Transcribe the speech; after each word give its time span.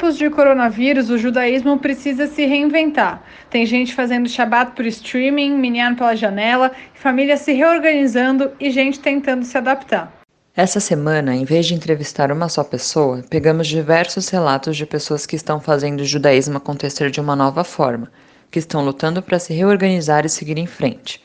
tempos 0.00 0.16
de 0.16 0.30
coronavírus, 0.30 1.10
o 1.10 1.18
judaísmo 1.18 1.78
precisa 1.78 2.26
se 2.26 2.46
reinventar. 2.46 3.22
Tem 3.50 3.66
gente 3.66 3.94
fazendo 3.94 4.30
Shabat 4.30 4.72
por 4.72 4.86
streaming, 4.86 5.50
minyan 5.58 5.94
pela 5.94 6.16
janela, 6.16 6.72
famílias 6.94 7.40
se 7.40 7.52
reorganizando 7.52 8.50
e 8.58 8.70
gente 8.70 8.98
tentando 8.98 9.44
se 9.44 9.58
adaptar. 9.58 10.10
Essa 10.56 10.80
semana, 10.80 11.36
em 11.36 11.44
vez 11.44 11.66
de 11.66 11.74
entrevistar 11.74 12.32
uma 12.32 12.48
só 12.48 12.64
pessoa, 12.64 13.22
pegamos 13.28 13.66
diversos 13.66 14.30
relatos 14.30 14.74
de 14.74 14.86
pessoas 14.86 15.26
que 15.26 15.36
estão 15.36 15.60
fazendo 15.60 16.00
o 16.00 16.06
judaísmo 16.06 16.56
acontecer 16.56 17.10
de 17.10 17.20
uma 17.20 17.36
nova 17.36 17.62
forma, 17.62 18.10
que 18.50 18.58
estão 18.58 18.82
lutando 18.82 19.20
para 19.20 19.38
se 19.38 19.52
reorganizar 19.52 20.24
e 20.24 20.30
seguir 20.30 20.56
em 20.56 20.66
frente. 20.66 21.22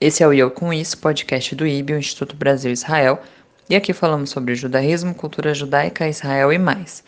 Esse 0.00 0.22
é 0.22 0.26
o 0.26 0.32
Eu 0.32 0.50
Com 0.50 0.72
Isso, 0.72 0.96
podcast 0.96 1.54
do 1.54 1.66
IB, 1.66 1.92
o 1.92 1.98
Instituto 1.98 2.34
Brasil 2.34 2.72
Israel, 2.72 3.20
e 3.68 3.76
aqui 3.76 3.92
falamos 3.92 4.30
sobre 4.30 4.54
judaísmo, 4.54 5.14
cultura 5.14 5.52
judaica, 5.52 6.08
Israel 6.08 6.50
e 6.50 6.58
mais. 6.58 7.04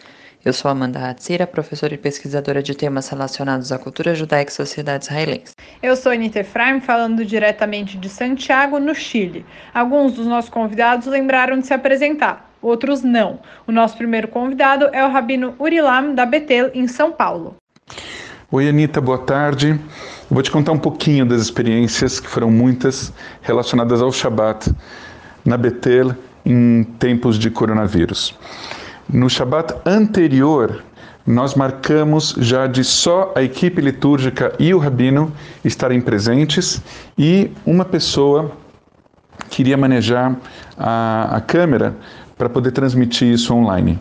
Eu 0.47 0.53
sou 0.53 0.71
Amanda 0.71 1.01
Hatzira, 1.01 1.45
professora 1.45 1.95
e 1.95 1.99
pesquisadora 1.99 2.63
de 2.63 2.73
temas 2.73 3.09
relacionados 3.09 3.73
à 3.73 3.81
cultura 3.81 4.15
judaica 4.15 4.49
e 4.49 4.55
sociedade 4.55 5.03
israelense. 5.03 5.55
Eu 5.83 5.97
sou 5.97 6.13
Anita 6.13 6.39
Efraim, 6.39 6.79
falando 6.79 7.25
diretamente 7.25 7.99
de 7.99 8.09
Santiago, 8.09 8.79
no 8.79 8.95
Chile. 8.95 9.45
Alguns 9.75 10.13
dos 10.13 10.25
nossos 10.25 10.49
convidados 10.49 11.09
lembraram 11.09 11.59
de 11.59 11.67
se 11.67 11.75
apresentar, 11.75 12.49
outros 12.63 13.03
não. 13.03 13.41
O 13.67 13.73
nosso 13.73 13.97
primeiro 13.97 14.29
convidado 14.29 14.89
é 14.93 15.05
o 15.05 15.11
Rabino 15.11 15.53
Urilam, 15.59 16.15
da 16.15 16.25
Betel, 16.25 16.71
em 16.73 16.87
São 16.87 17.11
Paulo. 17.11 17.57
Oi, 18.53 18.69
Anitta, 18.69 19.01
boa 19.01 19.19
tarde. 19.19 19.71
Eu 19.71 19.79
vou 20.31 20.45
te 20.45 20.53
contar 20.53 20.71
um 20.71 20.79
pouquinho 20.79 21.27
das 21.27 21.43
experiências, 21.43 22.21
que 22.21 22.29
foram 22.29 22.53
muitas, 22.53 23.13
relacionadas 23.43 24.01
ao 24.01 24.13
Shabat 24.13 24.73
na 25.45 25.57
Betel 25.57 26.15
em 26.45 26.85
tempos 27.01 27.37
de 27.37 27.51
coronavírus. 27.51 28.33
No 29.09 29.31
Shabat 29.31 29.73
anterior, 29.87 30.83
nós 31.25 31.55
marcamos 31.55 32.35
já 32.39 32.67
de 32.67 32.83
só 32.83 33.33
a 33.37 33.43
equipe 33.43 33.81
litúrgica 33.81 34.53
e 34.59 34.75
o 34.75 34.79
rabino 34.79 35.33
estarem 35.65 36.01
presentes 36.01 36.83
e 37.17 37.53
uma 37.65 37.85
pessoa 37.85 38.51
queria 39.49 39.77
manejar 39.77 40.37
a, 40.77 41.37
a 41.37 41.41
câmera 41.41 41.95
para 42.37 42.49
poder 42.49 42.73
transmitir 42.73 43.33
isso 43.33 43.55
online. 43.55 43.97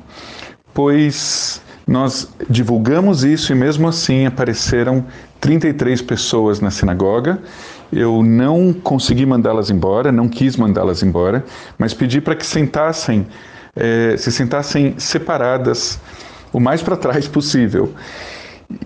Pois 0.74 1.62
nós 1.88 2.28
divulgamos 2.50 3.24
isso 3.24 3.52
e 3.52 3.56
mesmo 3.56 3.88
assim 3.88 4.26
apareceram 4.26 5.06
33 5.40 6.02
pessoas 6.02 6.60
na 6.60 6.72
sinagoga. 6.72 7.40
Eu 7.94 8.24
não 8.24 8.74
consegui 8.74 9.24
mandá-las 9.24 9.70
embora, 9.70 10.12
não 10.12 10.28
quis 10.28 10.58
mandá-las 10.58 11.04
embora, 11.04 11.46
mas 11.78 11.94
pedi 11.94 12.20
para 12.20 12.36
que 12.36 12.46
sentassem 12.46 13.28
é, 13.76 14.16
se 14.18 14.32
sentassem 14.32 14.96
separadas 14.98 16.00
o 16.54 16.60
mais 16.60 16.82
para 16.82 16.96
trás 16.96 17.28
possível. 17.28 17.94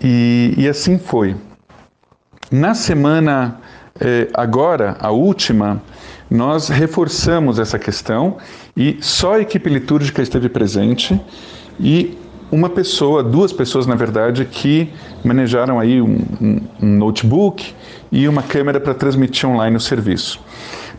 E, 0.02 0.54
e, 0.56 0.68
assim 0.68 0.98
foi. 0.98 1.36
Na 2.50 2.74
semana 2.74 3.60
é, 3.98 4.28
agora, 4.34 4.96
a 4.98 5.10
última, 5.10 5.80
nós 6.28 6.68
reforçamos 6.68 7.58
essa 7.58 7.78
questão 7.78 8.36
e 8.76 8.98
só 9.00 9.34
a 9.34 9.40
equipe 9.40 9.70
litúrgica 9.70 10.20
esteve 10.20 10.48
presente 10.48 11.18
e 11.78 12.18
uma 12.50 12.68
pessoa, 12.68 13.22
duas 13.22 13.52
pessoas 13.52 13.86
na 13.86 13.94
verdade, 13.94 14.44
que 14.44 14.92
manejaram 15.24 15.78
aí 15.78 16.02
um, 16.02 16.18
um, 16.40 16.60
um 16.82 16.96
notebook 16.98 17.72
e 18.10 18.26
uma 18.26 18.42
câmera 18.42 18.80
para 18.80 18.92
transmitir 18.92 19.48
online 19.48 19.76
o 19.76 19.80
serviço. 19.80 20.40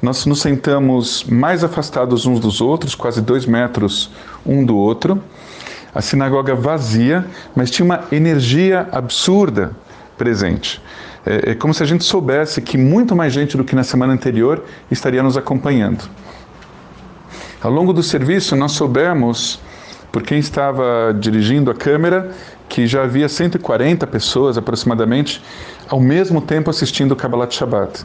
Nós 0.02 0.26
nos 0.26 0.42
sentamos 0.42 1.24
mais 1.26 1.64
afastados 1.64 2.26
uns 2.26 2.40
dos 2.40 2.60
outros, 2.60 2.96
quase 2.96 3.22
dois 3.22 3.46
metros 3.46 4.10
um 4.44 4.66
do 4.66 4.76
outro. 4.76 5.22
A 5.94 6.02
sinagoga 6.02 6.56
vazia, 6.56 7.26
mas 7.56 7.70
tinha 7.70 7.86
uma 7.86 8.06
energia 8.12 8.88
absurda 8.92 9.76
presente. 10.18 10.82
É, 11.24 11.52
é 11.52 11.56
como 11.56 11.72
se 11.72 11.84
a 11.84 11.86
gente 11.86 12.04
soubesse 12.04 12.62
que 12.62 12.78
muito 12.80 13.16
mais 13.16 13.32
gente 13.32 13.56
do 13.56 13.64
que 13.64 13.76
na 13.76 13.84
semana 13.84 14.12
anterior 14.12 14.64
estaria 14.90 15.22
nos 15.22 15.38
acompanhando. 15.38 16.10
Ao 17.62 17.72
longo 17.72 17.94
do 17.94 18.02
serviço, 18.02 18.56
nós 18.56 18.72
soubemos, 18.72 19.60
por 20.12 20.24
quem 20.24 20.40
estava 20.40 21.16
dirigindo 21.20 21.70
a 21.70 21.76
câmera, 21.76 22.32
que 22.68 22.88
já 22.88 23.04
havia 23.04 23.30
140 23.30 24.08
pessoas 24.08 24.58
aproximadamente 24.58 25.44
ao 25.88 26.00
mesmo 26.00 26.42
tempo 26.42 26.72
assistindo 26.72 27.12
o 27.12 27.16
Kabbalat 27.16 27.54
Shabbat. 27.54 28.04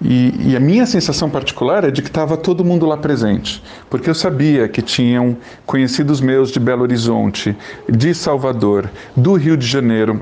E, 0.00 0.50
e, 0.50 0.56
a 0.56 0.60
minha 0.60 0.84
sensação 0.84 1.30
particular 1.30 1.82
é 1.82 1.90
de 1.90 2.02
que 2.02 2.08
estava 2.08 2.36
todo 2.36 2.64
mundo 2.64 2.84
lá 2.84 2.98
presente, 2.98 3.62
porque 3.88 4.10
eu 4.10 4.14
sabia 4.14 4.68
que 4.68 4.82
tinham 4.82 5.36
conhecidos 5.64 6.20
meus 6.20 6.50
de 6.50 6.60
Belo 6.60 6.82
Horizonte, 6.82 7.56
de 7.88 8.14
Salvador, 8.14 8.90
do 9.16 9.34
Rio 9.34 9.56
de 9.56 9.66
Janeiro, 9.66 10.20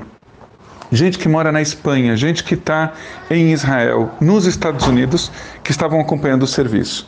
gente 0.91 1.19
que 1.19 1.27
mora 1.27 1.51
na 1.51 1.61
Espanha, 1.61 2.15
gente 2.15 2.41
que 2.43 2.53
está 2.53 2.93
em 3.29 3.51
Israel, 3.51 4.11
nos 4.21 4.45
Estados 4.45 4.87
Unidos, 4.87 5.29
que 5.61 5.71
estavam 5.71 5.99
acompanhando 5.99 6.43
o 6.43 6.47
serviço. 6.47 7.05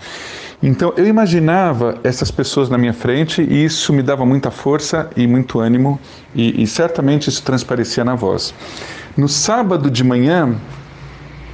Então 0.62 0.92
eu 0.98 1.06
imaginava 1.08 2.00
essas 2.04 2.32
pessoas 2.32 2.68
na 2.68 2.78
minha 2.78 2.94
frente 2.94 3.42
e 3.44 3.64
isso 3.64 3.94
me 3.94 4.02
dava 4.02 4.26
muita 4.26 4.50
força 4.50 5.10
e 5.16 5.26
muito 5.26 5.60
ânimo, 5.60 6.00
e, 6.36 6.64
e 6.64 6.68
certamente 6.68 7.30
isso 7.30 7.44
transparecia 7.44 8.04
na 8.04 8.16
voz. 8.16 8.54
No 9.16 9.30
sábado 9.30 9.90
de 9.90 10.04
manhã, 10.04 10.56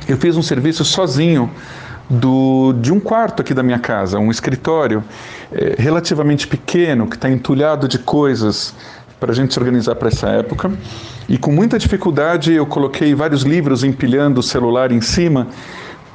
eu 0.08 0.18
fiz 0.18 0.36
um 0.36 0.41
serviço 0.41 0.84
sozinho 0.84 1.50
do, 2.09 2.74
de 2.74 2.91
um 2.91 3.00
quarto 3.00 3.41
aqui 3.41 3.53
da 3.53 3.64
minha 3.64 3.80
casa, 3.80 4.19
um 4.19 4.30
escritório 4.30 5.03
é, 5.52 5.75
relativamente 5.78 6.47
pequeno, 6.47 7.08
que 7.08 7.16
está 7.16 7.30
entulhado 7.30 7.88
de 7.88 7.97
coisas 7.97 8.74
para 9.19 9.31
a 9.31 9.36
gente 9.36 9.53
se 9.53 9.59
organizar 9.59 9.96
para 9.96 10.09
essa 10.09 10.28
época. 10.30 10.72
E 11.30 11.38
com 11.38 11.52
muita 11.52 11.80
dificuldade 11.80 12.53
eu 12.53 12.66
coloquei 12.66 13.16
vários 13.16 13.44
livros 13.44 13.84
empilhando 13.84 14.40
o 14.40 14.44
celular 14.44 14.92
em 14.92 15.00
cima 15.00 15.47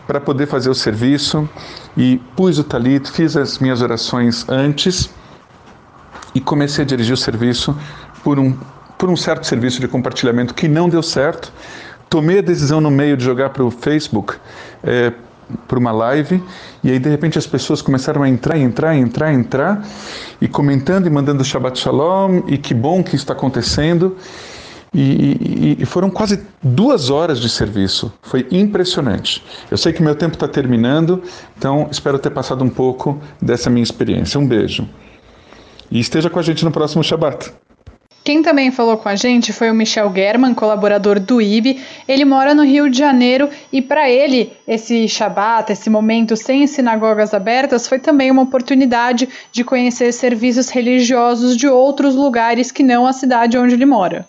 para 0.07 0.21
poder 0.21 0.47
fazer 0.47 0.69
o 0.71 0.75
serviço 0.75 1.49
e 1.97 2.21
pus 2.37 2.59
o 2.59 2.65
talito, 2.65 3.13
fiz 3.13 3.37
as 3.37 3.59
minhas 3.59 3.83
orações 3.83 4.45
antes 4.49 5.11
e 6.35 6.41
comecei 6.41 6.85
a 6.85 6.87
dirigir 6.87 7.15
o 7.15 7.17
serviço 7.17 7.77
por 8.23 8.39
um, 8.39 8.55
por 8.97 9.09
um 9.09 9.17
certo 9.17 9.47
serviço 9.47 9.81
de 9.81 9.89
compartilhamento 9.89 10.55
que 10.55 10.69
não 10.69 10.89
deu 10.89 11.03
certo 11.03 11.53
tomei 12.09 12.39
a 12.39 12.43
decisão 12.43 12.81
no 12.81 12.91
meio 12.91 13.17
de 13.17 13.25
jogar 13.25 13.51
para 13.51 13.65
o 13.65 13.71
Facebook, 13.71 14.35
é, 14.83 15.13
para 15.67 15.79
uma 15.79 15.93
live, 15.93 16.43
e 16.83 16.91
aí 16.91 16.99
de 16.99 17.09
repente 17.09 17.39
as 17.39 17.47
pessoas 17.47 17.81
começaram 17.81 18.23
a 18.23 18.29
entrar, 18.29 18.59
entrar, 18.59 18.97
entrar, 18.97 19.33
entrar, 19.33 19.87
e 20.41 20.47
comentando 20.47 21.07
e 21.07 21.11
mandando 21.11 21.45
Shabbat 21.45 21.79
Shalom, 21.79 22.43
e 22.47 22.59
que 22.59 22.75
bom 22.75 23.03
que 23.03 23.17
está 23.17 23.33
acontecendo. 23.33 24.17
E, 24.93 25.77
e, 25.79 25.83
e, 25.83 25.85
foram 25.85 26.09
quase 26.09 26.43
duas 26.63 27.11
horas 27.11 27.39
de 27.39 27.49
serviço. 27.51 28.11
Foi 28.23 28.47
impressionante. 28.51 29.45
Eu 29.71 29.77
sei 29.77 29.93
que 29.93 30.03
meu 30.03 30.15
tempo 30.15 30.35
está 30.35 30.49
terminando, 30.49 31.23
então 31.59 31.89
espero 31.91 32.19
ter 32.19 32.31
passado 32.31 32.65
um 32.65 32.71
pouco 32.71 33.21
dessa 33.41 33.69
minha 33.69 33.83
experiência. 33.83 34.41
Um 34.41 34.47
beijo. 34.47 34.89
E 35.91 36.01
esteja 36.01 36.31
com 36.31 36.39
a 36.39 36.43
gente 36.43 36.65
no 36.65 36.71
próximo 36.71 37.05
Shabbat. 37.05 37.53
Quem 38.25 38.43
também 38.43 38.71
falou 38.71 38.99
com 38.99 39.09
a 39.09 39.17
gente 39.17 39.53
foi 39.53 39.71
o 39.71 39.75
Michel 39.75 40.13
German, 40.15 40.53
colaborador 40.53 41.19
do 41.19 41.41
IB. 41.41 41.81
Ele 42.07 42.25
mora 42.25 42.55
no 42.55 42.63
Rio 42.63 42.91
de 42.91 42.99
Janeiro 42.99 43.49
e 43.73 43.81
para 43.81 44.11
ele 44.11 44.53
esse 44.67 45.09
Shabat, 45.09 45.73
esse 45.73 45.89
momento 45.89 46.37
sem 46.37 46.67
sinagogas 46.67 47.33
abertas, 47.33 47.89
foi 47.89 47.99
também 47.99 48.31
uma 48.31 48.43
oportunidade 48.43 49.29
de 49.51 49.65
conhecer 49.65 50.13
serviços 50.13 50.69
religiosos 50.69 51.57
de 51.57 51.67
outros 51.67 52.15
lugares 52.15 52.71
que 52.71 52.83
não 52.83 53.07
a 53.07 53.13
cidade 53.13 53.57
onde 53.57 53.75
ele 53.75 53.87
mora. 53.87 54.27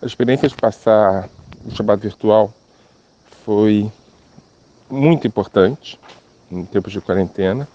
A 0.00 0.06
experiência 0.06 0.48
de 0.48 0.54
passar 0.54 1.28
o 1.66 1.70
Shabat 1.70 2.00
virtual 2.00 2.54
foi 3.44 3.90
muito 4.90 5.26
importante 5.26 6.00
em 6.50 6.64
tempos 6.64 6.92
de 6.92 7.00
quarentena 7.00 7.68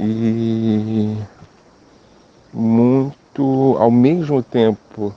e 0.00 1.14
muito 2.52 3.27
muito, 3.38 3.76
ao 3.78 3.90
mesmo 3.90 4.42
tempo 4.42 5.14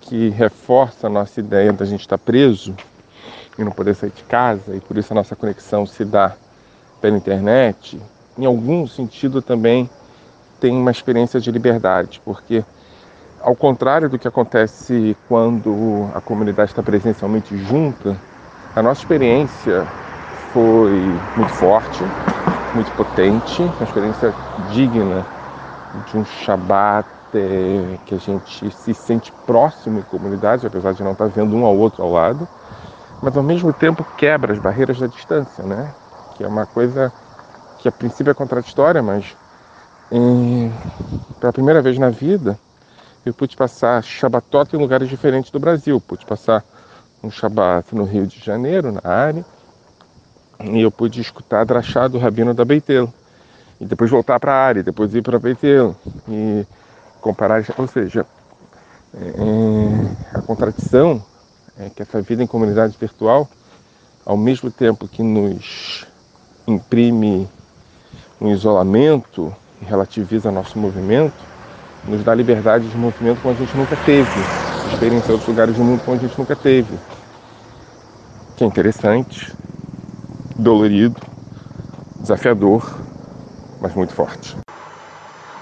que 0.00 0.28
reforça 0.30 1.08
a 1.08 1.10
nossa 1.10 1.40
ideia 1.40 1.72
da 1.72 1.84
gente 1.84 2.00
estar 2.00 2.18
preso 2.18 2.74
e 3.58 3.64
não 3.64 3.72
poder 3.72 3.94
sair 3.94 4.10
de 4.10 4.22
casa, 4.22 4.74
e 4.74 4.80
por 4.80 4.96
isso 4.96 5.12
a 5.12 5.16
nossa 5.16 5.34
conexão 5.34 5.84
se 5.84 6.04
dá 6.04 6.32
pela 7.00 7.16
internet, 7.16 8.00
em 8.38 8.44
algum 8.46 8.86
sentido 8.86 9.42
também 9.42 9.90
tem 10.60 10.72
uma 10.72 10.90
experiência 10.90 11.40
de 11.40 11.50
liberdade, 11.50 12.20
porque 12.24 12.64
ao 13.40 13.54
contrário 13.54 14.08
do 14.08 14.18
que 14.18 14.28
acontece 14.28 15.16
quando 15.28 16.08
a 16.14 16.20
comunidade 16.20 16.70
está 16.70 16.82
presencialmente 16.82 17.56
junta, 17.56 18.16
a 18.74 18.82
nossa 18.82 19.00
experiência 19.00 19.86
foi 20.52 21.20
muito 21.36 21.52
forte, 21.52 22.04
muito 22.72 22.92
potente, 22.92 23.62
uma 23.62 23.84
experiência 23.84 24.34
digna 24.70 25.26
de 26.06 26.16
um 26.16 26.24
Shabat 26.24 27.17
é, 27.34 27.98
que 28.06 28.14
a 28.14 28.18
gente 28.18 28.70
se 28.70 28.94
sente 28.94 29.32
próximo 29.46 29.98
em 29.98 30.02
comunidade, 30.02 30.66
apesar 30.66 30.92
de 30.92 31.02
não 31.02 31.12
estar 31.12 31.26
vendo 31.26 31.54
um 31.56 31.64
ao 31.64 31.76
outro 31.76 32.02
ao 32.02 32.12
lado, 32.12 32.48
mas 33.22 33.36
ao 33.36 33.42
mesmo 33.42 33.72
tempo 33.72 34.04
quebra 34.16 34.52
as 34.52 34.58
barreiras 34.58 34.98
da 34.98 35.06
distância, 35.06 35.64
né? 35.64 35.92
Que 36.36 36.44
é 36.44 36.48
uma 36.48 36.66
coisa 36.66 37.12
que 37.78 37.88
a 37.88 37.92
princípio 37.92 38.30
é 38.30 38.34
contraditória, 38.34 39.02
mas 39.02 39.36
pela 41.40 41.52
primeira 41.52 41.82
vez 41.82 41.98
na 41.98 42.08
vida 42.08 42.58
eu 43.26 43.34
pude 43.34 43.56
passar 43.56 44.02
Shabatot 44.02 44.74
em 44.74 44.78
lugares 44.78 45.08
diferentes 45.08 45.50
do 45.50 45.58
Brasil. 45.58 46.00
Pude 46.00 46.24
passar 46.24 46.64
um 47.22 47.30
Shabat 47.30 47.94
no 47.94 48.04
Rio 48.04 48.26
de 48.26 48.40
Janeiro, 48.42 48.92
na 48.92 49.00
área, 49.04 49.44
e 50.60 50.80
eu 50.80 50.90
pude 50.90 51.20
escutar 51.20 51.60
a 51.60 51.64
Drachá 51.64 52.08
do 52.08 52.18
Rabino 52.18 52.54
da 52.54 52.64
Beitel. 52.64 53.12
E 53.80 53.86
depois 53.86 54.10
voltar 54.10 54.40
para 54.40 54.52
a 54.52 54.56
área, 54.56 54.82
depois 54.82 55.14
ir 55.14 55.22
para 55.22 55.38
Beitel. 55.38 55.94
E 56.28 56.66
comparar, 57.20 57.64
ou 57.76 57.86
seja, 57.86 58.26
é, 59.14 59.26
é, 59.26 60.38
a 60.38 60.42
contradição 60.42 61.22
é 61.78 61.88
que 61.88 62.02
essa 62.02 62.20
vida 62.20 62.42
em 62.42 62.46
comunidade 62.46 62.96
virtual, 62.98 63.48
ao 64.24 64.36
mesmo 64.36 64.70
tempo 64.70 65.08
que 65.08 65.22
nos 65.22 66.06
imprime 66.66 67.48
um 68.40 68.50
isolamento 68.52 69.54
e 69.80 69.84
relativiza 69.84 70.50
nosso 70.50 70.78
movimento, 70.78 71.44
nos 72.06 72.22
dá 72.22 72.34
liberdade 72.34 72.88
de 72.88 72.96
movimento 72.96 73.40
como 73.40 73.54
a 73.54 73.56
gente 73.56 73.76
nunca 73.76 73.96
teve, 73.96 74.46
experienciar 74.86 75.32
outros 75.32 75.48
lugares 75.48 75.76
do 75.76 75.84
mundo 75.84 76.02
como 76.04 76.16
a 76.16 76.20
gente 76.20 76.38
nunca 76.38 76.54
teve. 76.54 76.98
Que 78.56 78.64
é 78.64 78.66
interessante, 78.66 79.54
dolorido, 80.58 81.20
desafiador, 82.20 82.98
mas 83.80 83.94
muito 83.94 84.12
forte. 84.12 84.67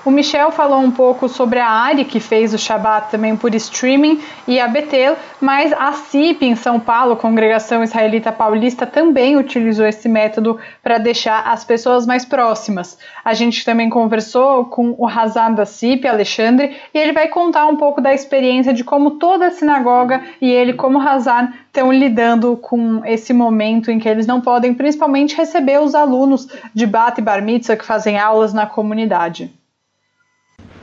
O 0.07 0.11
Michel 0.13 0.53
falou 0.53 0.79
um 0.79 0.91
pouco 0.93 1.29
sobre 1.29 1.59
a 1.59 1.69
Ari, 1.69 2.05
que 2.05 2.21
fez 2.21 2.55
o 2.55 2.59
Shabat 2.59 3.11
também 3.11 3.37
por 3.37 3.53
streaming, 3.57 4.23
e 4.47 4.61
a 4.61 4.69
Betel, 4.69 5.17
mas 5.41 5.73
a 5.73 5.95
CIP 5.95 6.47
em 6.47 6.55
São 6.55 6.79
Paulo, 6.79 7.17
Congregação 7.17 7.83
Israelita 7.83 8.31
Paulista, 8.31 8.87
também 8.87 9.37
utilizou 9.37 9.85
esse 9.85 10.09
método 10.09 10.61
para 10.81 10.99
deixar 10.99 11.49
as 11.49 11.65
pessoas 11.65 12.07
mais 12.07 12.25
próximas. 12.25 12.97
A 13.25 13.35
gente 13.35 13.65
também 13.65 13.91
conversou 13.91 14.67
com 14.67 14.95
o 14.97 15.09
Hazan 15.09 15.51
da 15.51 15.67
CIP, 15.67 16.07
Alexandre, 16.07 16.77
e 16.95 16.99
ele 17.01 17.13
vai 17.13 17.27
contar 17.27 17.67
um 17.67 17.75
pouco 17.75 18.01
da 18.01 18.15
experiência 18.15 18.73
de 18.73 18.85
como 18.85 19.19
toda 19.19 19.49
a 19.49 19.51
sinagoga 19.51 20.23
e 20.41 20.49
ele, 20.49 20.75
como 20.75 21.01
Hazan, 21.01 21.53
estão 21.67 21.91
lidando 21.91 22.57
com 22.59 23.05
esse 23.05 23.33
momento 23.33 23.91
em 23.91 23.99
que 23.99 24.09
eles 24.09 24.25
não 24.25 24.41
podem, 24.41 24.73
principalmente, 24.73 25.37
receber 25.37 25.81
os 25.81 25.97
alunos 25.97 26.47
de 26.73 26.87
Bat 26.87 27.21
e 27.21 27.25
Bar 27.25 27.43
Mitzvah 27.43 27.77
que 27.77 27.85
fazem 27.85 28.17
aulas 28.17 28.55
na 28.55 28.67
comunidade. 28.67 29.53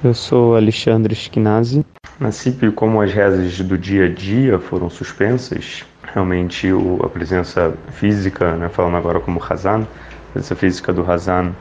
Eu 0.03 0.13
sou 0.13 0.57
Alexandre 0.57 1.15
Schinazi. 1.15 1.85
Na 2.19 2.29
CIP, 2.29 2.71
como 2.71 3.01
as 3.01 3.13
rezas 3.13 3.61
do 3.61 3.77
dia 3.77 4.07
a 4.07 4.09
dia 4.09 4.59
foram 4.59 4.89
suspensas, 4.89 5.85
realmente 6.13 6.69
o, 6.73 6.99
a 7.05 7.07
presença 7.07 7.73
física, 7.93 8.57
né, 8.57 8.67
falando 8.67 8.97
agora 8.97 9.21
como 9.21 9.41
Hazan, 9.41 9.83
a 9.83 10.33
presença 10.33 10.55
física 10.57 10.91
do 10.91 11.09
Hazan 11.09 11.53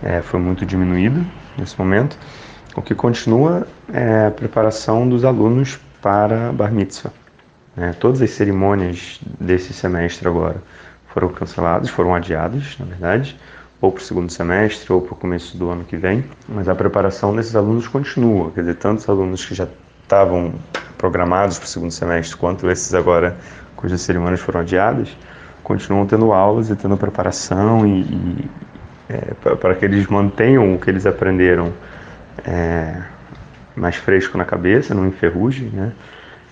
é, 0.00 0.22
foi 0.22 0.38
muito 0.38 0.64
diminuída 0.64 1.20
nesse 1.58 1.76
momento. 1.76 2.16
O 2.76 2.82
que 2.82 2.94
continua 2.94 3.66
é 3.92 4.26
a 4.26 4.30
preparação 4.30 5.08
dos 5.08 5.24
alunos 5.24 5.80
para 6.00 6.52
Bar 6.52 6.70
Mitzvah. 6.70 7.10
Né? 7.76 7.96
Todas 7.98 8.22
as 8.22 8.30
cerimônias 8.30 9.18
desse 9.40 9.72
semestre 9.72 10.28
agora 10.28 10.62
foram 11.08 11.30
canceladas, 11.30 11.90
foram 11.90 12.14
adiadas, 12.14 12.76
na 12.78 12.86
verdade 12.86 13.36
ou 13.80 13.92
para 13.92 14.00
o 14.00 14.04
segundo 14.04 14.30
semestre 14.30 14.92
ou 14.92 15.00
para 15.00 15.12
o 15.12 15.16
começo 15.16 15.56
do 15.56 15.70
ano 15.70 15.84
que 15.84 15.96
vem, 15.96 16.24
mas 16.48 16.68
a 16.68 16.74
preparação 16.74 17.34
desses 17.34 17.54
alunos 17.54 17.86
continua, 17.86 18.50
quer 18.50 18.60
dizer, 18.60 18.74
tantos 18.74 19.08
alunos 19.08 19.44
que 19.44 19.54
já 19.54 19.68
estavam 20.02 20.54
programados 20.96 21.58
para 21.58 21.66
o 21.66 21.68
segundo 21.68 21.92
semestre, 21.92 22.36
quanto 22.36 22.68
esses 22.70 22.92
agora 22.94 23.36
cujas 23.76 24.00
cerimônias 24.00 24.40
foram 24.40 24.60
adiadas, 24.60 25.16
continuam 25.62 26.06
tendo 26.06 26.32
aulas 26.32 26.70
e 26.70 26.76
tendo 26.76 26.96
preparação 26.96 27.86
e, 27.86 28.00
e 28.00 28.50
é, 29.08 29.34
para 29.54 29.74
que 29.74 29.84
eles 29.84 30.06
mantenham 30.06 30.74
o 30.74 30.78
que 30.78 30.90
eles 30.90 31.06
aprenderam 31.06 31.72
é, 32.44 33.02
mais 33.76 33.96
fresco 33.96 34.36
na 34.36 34.44
cabeça, 34.44 34.94
não 34.94 35.06
enferruje, 35.06 35.64
né? 35.64 35.92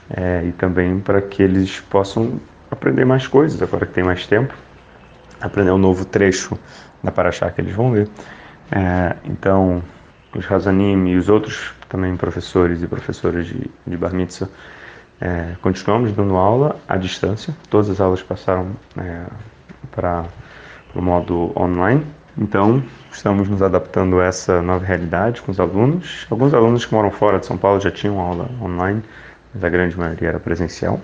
É, 0.08 0.44
e 0.44 0.52
também 0.52 1.00
para 1.00 1.20
que 1.20 1.42
eles 1.42 1.80
possam 1.80 2.40
aprender 2.70 3.04
mais 3.04 3.26
coisas 3.26 3.60
agora 3.60 3.84
que 3.84 3.92
tem 3.92 4.04
mais 4.04 4.24
tempo, 4.24 4.54
aprender 5.40 5.72
um 5.72 5.78
novo 5.78 6.04
trecho 6.04 6.56
da 7.06 7.12
Paraxá 7.12 7.50
que 7.50 7.60
eles 7.60 7.72
vão 7.72 7.92
ler. 7.92 8.08
É, 8.70 9.16
então, 9.24 9.82
os 10.34 10.50
Hazanim 10.50 11.08
e 11.08 11.16
os 11.16 11.28
outros 11.28 11.72
também 11.88 12.16
professores 12.16 12.82
e 12.82 12.86
professoras 12.86 13.46
de, 13.46 13.70
de 13.86 13.96
Bar 13.96 14.12
Mitzvah, 14.12 14.48
é, 15.20 15.54
continuamos 15.62 16.12
dando 16.12 16.36
aula 16.36 16.76
à 16.86 16.96
distância. 16.96 17.56
Todas 17.70 17.88
as 17.88 18.00
aulas 18.00 18.22
passaram 18.22 18.72
é, 18.98 19.22
para 19.92 20.24
o 20.94 21.00
modo 21.00 21.52
online. 21.56 22.04
Então, 22.36 22.82
estamos 23.10 23.48
nos 23.48 23.62
adaptando 23.62 24.20
a 24.20 24.26
essa 24.26 24.60
nova 24.60 24.84
realidade 24.84 25.40
com 25.40 25.52
os 25.52 25.58
alunos. 25.58 26.26
Alguns 26.28 26.52
alunos 26.52 26.84
que 26.84 26.92
moram 26.92 27.10
fora 27.10 27.38
de 27.38 27.46
São 27.46 27.56
Paulo 27.56 27.80
já 27.80 27.90
tinham 27.90 28.20
aula 28.20 28.50
online, 28.60 29.02
mas 29.54 29.64
a 29.64 29.68
grande 29.70 29.96
maioria 29.96 30.28
era 30.28 30.40
presencial. 30.40 31.00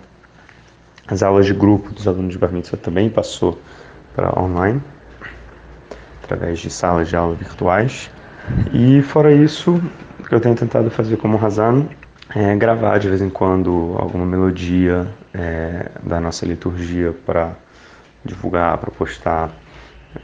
As 1.07 1.23
aulas 1.23 1.47
de 1.47 1.55
grupo 1.55 1.91
dos 1.91 2.07
alunos 2.07 2.33
de 2.33 2.39
Bar 2.39 2.53
Mitzvah 2.53 2.77
também 2.77 3.09
passou 3.09 3.59
para 4.15 4.39
online 4.39 4.83
através 6.33 6.59
de 6.59 6.71
salas 6.71 7.09
de 7.09 7.17
aula 7.17 7.35
virtuais. 7.35 8.11
E 8.73 9.03
fora 9.03 9.33
isso, 9.33 9.81
o 10.19 10.23
que 10.25 10.35
eu 10.35 10.41
tenho 10.41 10.55
tentado 10.55 10.91
fazer 10.91 11.17
como 11.17 11.37
Razan 11.37 11.87
é 12.35 12.57
gravar 12.57 12.99
de 12.99 13.09
vez 13.09 13.21
em 13.21 13.29
quando 13.29 13.95
alguma 13.99 14.25
melodia 14.25 15.07
é, 15.35 15.91
da 16.03 16.21
nossa 16.21 16.47
liturgia 16.47 17.15
para 17.27 17.53
divulgar, 18.25 18.79
para 18.79 18.91
postar, 18.91 19.51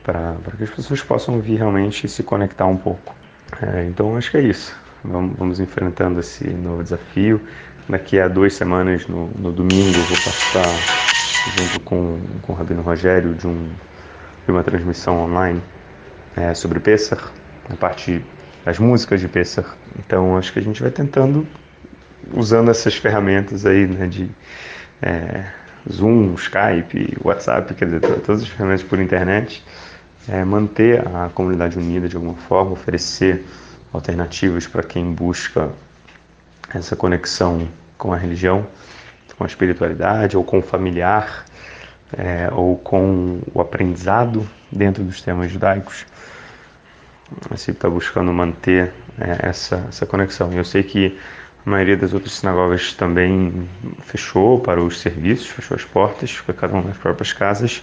para 0.03 0.37
que 0.57 0.65
as 0.65 0.71
pessoas 0.71 1.03
possam 1.03 1.35
ouvir 1.35 1.57
realmente 1.57 2.09
se 2.09 2.23
conectar 2.23 2.67
um 2.67 2.77
pouco. 2.77 3.15
É, 3.61 3.85
então 3.85 4.17
acho 4.17 4.31
que 4.31 4.39
é 4.39 4.43
isso. 4.43 4.75
Vamos, 5.05 5.39
vamos, 5.39 5.61
enfrentando 5.61 6.19
esse 6.21 6.49
novo 6.49 6.83
desafio. 6.83 7.41
Daqui 7.89 8.19
a 8.19 8.29
duas 8.29 8.55
semanas, 8.55 9.07
no, 9.07 9.29
no 9.29 9.53
domingo, 9.53 9.99
vou 9.99 10.19
participar 10.25 10.65
junto 11.57 11.81
com, 11.81 12.21
com 12.43 12.53
o 12.53 12.57
Rabino 12.57 12.83
Rogério 12.83 13.35
de, 13.35 13.47
um, 13.47 13.71
de 14.45 14.51
uma 14.51 14.63
transmissão 14.63 15.19
online 15.21 15.63
é, 16.39 16.55
sobre 16.55 16.79
Pesach, 16.79 17.23
a 17.69 17.75
parte 17.75 18.25
das 18.65 18.79
músicas 18.79 19.21
de 19.21 19.29
Pesach. 19.29 19.69
Então 19.99 20.37
acho 20.37 20.53
que 20.53 20.61
a 20.61 20.63
gente 20.63 20.81
vai 20.81 20.91
tentando, 20.91 21.47
usando 22.33 22.71
essas 22.71 22.95
ferramentas 22.95 23.67
aí, 23.67 23.87
né, 23.87 24.07
de 24.07 24.31
é, 25.03 25.45
Zoom, 25.91 26.35
Skype, 26.35 27.19
WhatsApp, 27.25 27.75
quer 27.75 27.87
dizer, 27.87 28.01
todas 28.01 28.43
as 28.43 28.49
ferramentas 28.49 28.85
por 28.85 29.01
internet, 29.01 29.65
é, 30.29 30.45
manter 30.45 31.05
a 31.09 31.29
comunidade 31.35 31.77
unida 31.77 32.09
de 32.09 32.15
alguma 32.15 32.35
forma, 32.35 32.73
oferecer 32.73 33.45
alternativas 33.93 34.67
para 34.67 34.83
quem 34.83 35.13
busca 35.13 35.71
essa 36.73 36.95
conexão 36.95 37.67
com 37.97 38.13
a 38.13 38.17
religião, 38.17 38.67
com 39.37 39.45
a 39.45 39.47
espiritualidade 39.47 40.37
ou 40.37 40.45
com 40.45 40.59
o 40.59 40.63
familiar, 40.63 41.45
é, 42.17 42.49
ou 42.53 42.77
com 42.77 43.41
o 43.53 43.61
aprendizado 43.61 44.49
dentro 44.71 45.03
dos 45.03 45.21
temas 45.21 45.51
judaicos 45.51 46.07
assim, 47.51 47.73
está 47.73 47.89
buscando 47.89 48.33
manter 48.33 48.93
é, 49.19 49.49
essa, 49.49 49.87
essa 49.89 50.07
conexão. 50.07 50.53
Eu 50.53 50.65
sei 50.65 50.83
que 50.83 51.19
a 51.67 51.71
maioria 51.71 51.97
das 51.97 52.15
outras 52.15 52.33
sinagogas 52.33 52.93
também 52.93 53.69
fechou 54.03 54.61
para 54.61 54.83
os 54.83 55.01
serviços, 55.01 55.49
fechou 55.49 55.75
as 55.77 55.85
portas, 55.85 56.33
foi 56.33 56.55
cada 56.55 56.75
um 56.75 56.83
nas 56.83 56.97
próprias 56.97 57.33
casas. 57.33 57.83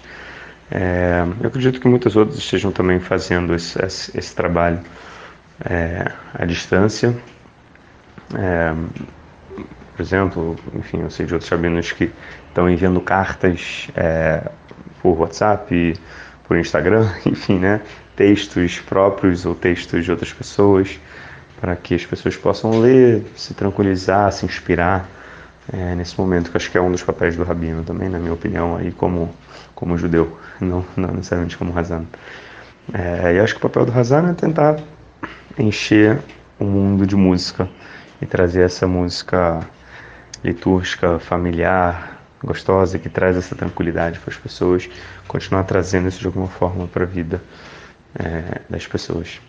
É, 0.71 1.23
eu 1.41 1.47
acredito 1.47 1.79
que 1.79 1.87
muitas 1.87 2.15
outras 2.15 2.39
estejam 2.39 2.71
também 2.71 2.99
fazendo 2.99 3.53
esse, 3.53 3.79
esse, 3.83 4.17
esse 4.17 4.35
trabalho 4.35 4.79
é, 5.63 6.11
à 6.33 6.45
distância. 6.45 7.15
É, 8.33 8.73
por 9.95 10.01
exemplo, 10.01 10.55
enfim, 10.73 11.01
eu 11.01 11.09
sei 11.09 11.25
de 11.25 11.33
outros 11.33 11.49
rabinos 11.49 11.91
que 11.91 12.11
estão 12.47 12.69
enviando 12.69 12.99
cartas 12.99 13.87
é, 13.95 14.49
por 15.01 15.19
WhatsApp, 15.19 15.93
por 16.47 16.57
Instagram, 16.57 17.07
enfim, 17.25 17.59
né? 17.59 17.81
Textos 18.15 18.79
próprios 18.79 19.45
ou 19.45 19.53
textos 19.53 20.05
de 20.05 20.11
outras 20.11 20.31
pessoas, 20.31 20.99
para 21.59 21.75
que 21.75 21.95
as 21.95 22.05
pessoas 22.05 22.35
possam 22.35 22.79
ler, 22.79 23.23
se 23.35 23.53
tranquilizar, 23.53 24.31
se 24.31 24.45
inspirar 24.45 25.09
é, 25.71 25.95
nesse 25.95 26.19
momento, 26.19 26.51
que 26.51 26.57
acho 26.57 26.69
que 26.69 26.77
é 26.77 26.81
um 26.81 26.91
dos 26.91 27.03
papéis 27.03 27.35
do 27.35 27.43
rabino 27.43 27.83
também, 27.83 28.09
na 28.09 28.19
minha 28.19 28.33
opinião, 28.33 28.77
aí 28.77 28.91
como, 28.91 29.33
como 29.73 29.97
judeu, 29.97 30.37
não, 30.61 30.85
não 30.95 31.11
necessariamente 31.13 31.57
como 31.57 31.77
Hazan. 31.77 32.05
É, 32.93 33.33
e 33.33 33.39
acho 33.39 33.53
que 33.53 33.59
o 33.59 33.69
papel 33.69 33.85
do 33.85 33.97
Hazan 33.97 34.29
é 34.29 34.33
tentar 34.33 34.79
encher 35.57 36.19
o 36.59 36.65
mundo 36.65 37.05
de 37.05 37.15
música 37.15 37.67
e 38.21 38.25
trazer 38.25 38.61
essa 38.61 38.87
música 38.87 39.61
litúrgica, 40.43 41.17
familiar, 41.17 42.21
gostosa, 42.43 42.99
que 42.99 43.09
traz 43.09 43.35
essa 43.35 43.55
tranquilidade 43.55 44.19
para 44.19 44.31
as 44.31 44.37
pessoas, 44.37 44.87
continuar 45.27 45.63
trazendo 45.63 46.07
isso 46.07 46.19
de 46.19 46.27
alguma 46.27 46.47
forma 46.47 46.87
para 46.87 47.03
a 47.03 47.07
vida 47.07 47.41
é, 48.19 48.61
das 48.69 48.87
pessoas. 48.87 49.39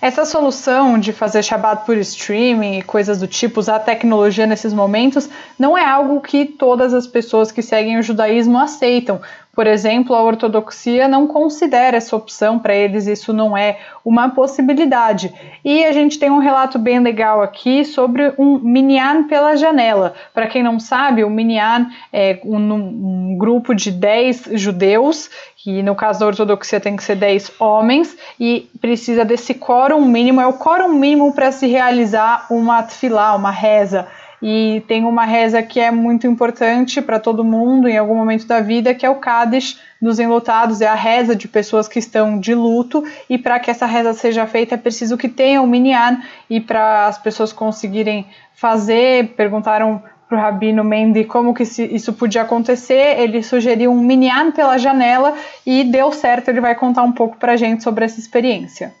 Essa 0.00 0.26
solução 0.26 0.98
de 0.98 1.12
fazer 1.12 1.42
Shabbat 1.42 1.86
por 1.86 1.96
streaming 1.96 2.78
e 2.78 2.82
coisas 2.82 3.18
do 3.18 3.26
tipo, 3.26 3.58
usar 3.58 3.78
tecnologia 3.78 4.46
nesses 4.46 4.72
momentos, 4.72 5.28
não 5.58 5.76
é 5.76 5.84
algo 5.84 6.20
que 6.20 6.44
todas 6.44 6.92
as 6.92 7.06
pessoas 7.06 7.50
que 7.50 7.62
seguem 7.62 7.98
o 7.98 8.02
judaísmo 8.02 8.58
aceitam. 8.58 9.20
Por 9.56 9.66
exemplo, 9.66 10.14
a 10.14 10.22
ortodoxia 10.22 11.08
não 11.08 11.26
considera 11.26 11.96
essa 11.96 12.14
opção 12.14 12.58
para 12.58 12.74
eles, 12.74 13.06
isso 13.06 13.32
não 13.32 13.56
é 13.56 13.78
uma 14.04 14.28
possibilidade. 14.28 15.32
E 15.64 15.82
a 15.82 15.92
gente 15.92 16.18
tem 16.18 16.30
um 16.30 16.40
relato 16.40 16.78
bem 16.78 17.00
legal 17.00 17.40
aqui 17.40 17.82
sobre 17.82 18.34
um 18.36 18.58
minyan 18.58 19.24
pela 19.24 19.56
janela. 19.56 20.12
Para 20.34 20.46
quem 20.46 20.62
não 20.62 20.78
sabe, 20.78 21.24
o 21.24 21.30
minyan 21.30 21.88
é 22.12 22.38
um, 22.44 22.58
um 22.58 23.38
grupo 23.38 23.74
de 23.74 23.90
10 23.90 24.50
judeus 24.52 25.30
que 25.66 25.82
no 25.82 25.96
caso 25.96 26.20
da 26.20 26.26
ortodoxia 26.26 26.78
tem 26.78 26.94
que 26.94 27.02
ser 27.02 27.16
10 27.16 27.54
homens 27.58 28.16
e 28.38 28.70
precisa 28.80 29.24
desse 29.24 29.52
quórum 29.52 30.04
mínimo, 30.04 30.40
é 30.40 30.46
o 30.46 30.52
quórum 30.52 30.90
mínimo 30.90 31.32
para 31.32 31.50
se 31.50 31.66
realizar 31.66 32.46
uma 32.48 32.84
tefilá, 32.84 33.34
uma 33.34 33.50
reza. 33.50 34.06
E 34.40 34.84
tem 34.86 35.04
uma 35.04 35.24
reza 35.24 35.60
que 35.64 35.80
é 35.80 35.90
muito 35.90 36.24
importante 36.24 37.02
para 37.02 37.18
todo 37.18 37.42
mundo 37.42 37.88
em 37.88 37.98
algum 37.98 38.14
momento 38.14 38.46
da 38.46 38.60
vida, 38.60 38.94
que 38.94 39.04
é 39.04 39.10
o 39.10 39.16
Kaddish 39.16 39.80
dos 40.00 40.20
enlutados, 40.20 40.80
é 40.80 40.86
a 40.86 40.94
reza 40.94 41.34
de 41.34 41.48
pessoas 41.48 41.88
que 41.88 41.98
estão 41.98 42.38
de 42.38 42.54
luto, 42.54 43.02
e 43.28 43.36
para 43.36 43.58
que 43.58 43.68
essa 43.68 43.86
reza 43.86 44.12
seja 44.12 44.46
feita 44.46 44.76
é 44.76 44.78
preciso 44.78 45.18
que 45.18 45.28
tenha 45.28 45.60
um 45.60 45.66
minyan, 45.66 46.22
e 46.48 46.60
para 46.60 47.06
as 47.06 47.18
pessoas 47.18 47.52
conseguirem 47.52 48.24
fazer, 48.54 49.34
perguntaram 49.36 50.00
para 50.28 50.38
o 50.38 50.40
Rabino 50.40 50.82
Mendy 50.82 51.24
como 51.24 51.54
que 51.54 51.62
isso 51.62 52.12
podia 52.12 52.42
acontecer, 52.42 53.20
ele 53.20 53.42
sugeriu 53.42 53.92
um 53.92 54.00
minyan 54.00 54.50
pela 54.50 54.76
janela 54.76 55.34
e 55.64 55.84
deu 55.84 56.10
certo, 56.12 56.48
ele 56.48 56.60
vai 56.60 56.74
contar 56.74 57.02
um 57.02 57.12
pouco 57.12 57.36
para 57.36 57.52
a 57.52 57.56
gente 57.56 57.82
sobre 57.82 58.04
essa 58.04 58.18
experiência. 58.18 58.92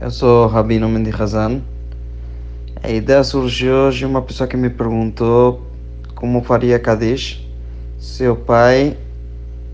Eu 0.00 0.10
sou 0.10 0.46
Rabino 0.46 0.88
Mendy 0.88 1.10
Hazan. 1.10 1.60
A 2.82 2.88
ideia 2.88 3.22
surgiu 3.22 3.90
de 3.90 4.06
uma 4.06 4.22
pessoa 4.22 4.48
que 4.48 4.56
me 4.56 4.70
perguntou 4.70 5.66
como 6.14 6.42
faria 6.42 6.78
Kadesh 6.78 7.46
se 7.98 8.26
o 8.26 8.34
pai, 8.34 8.96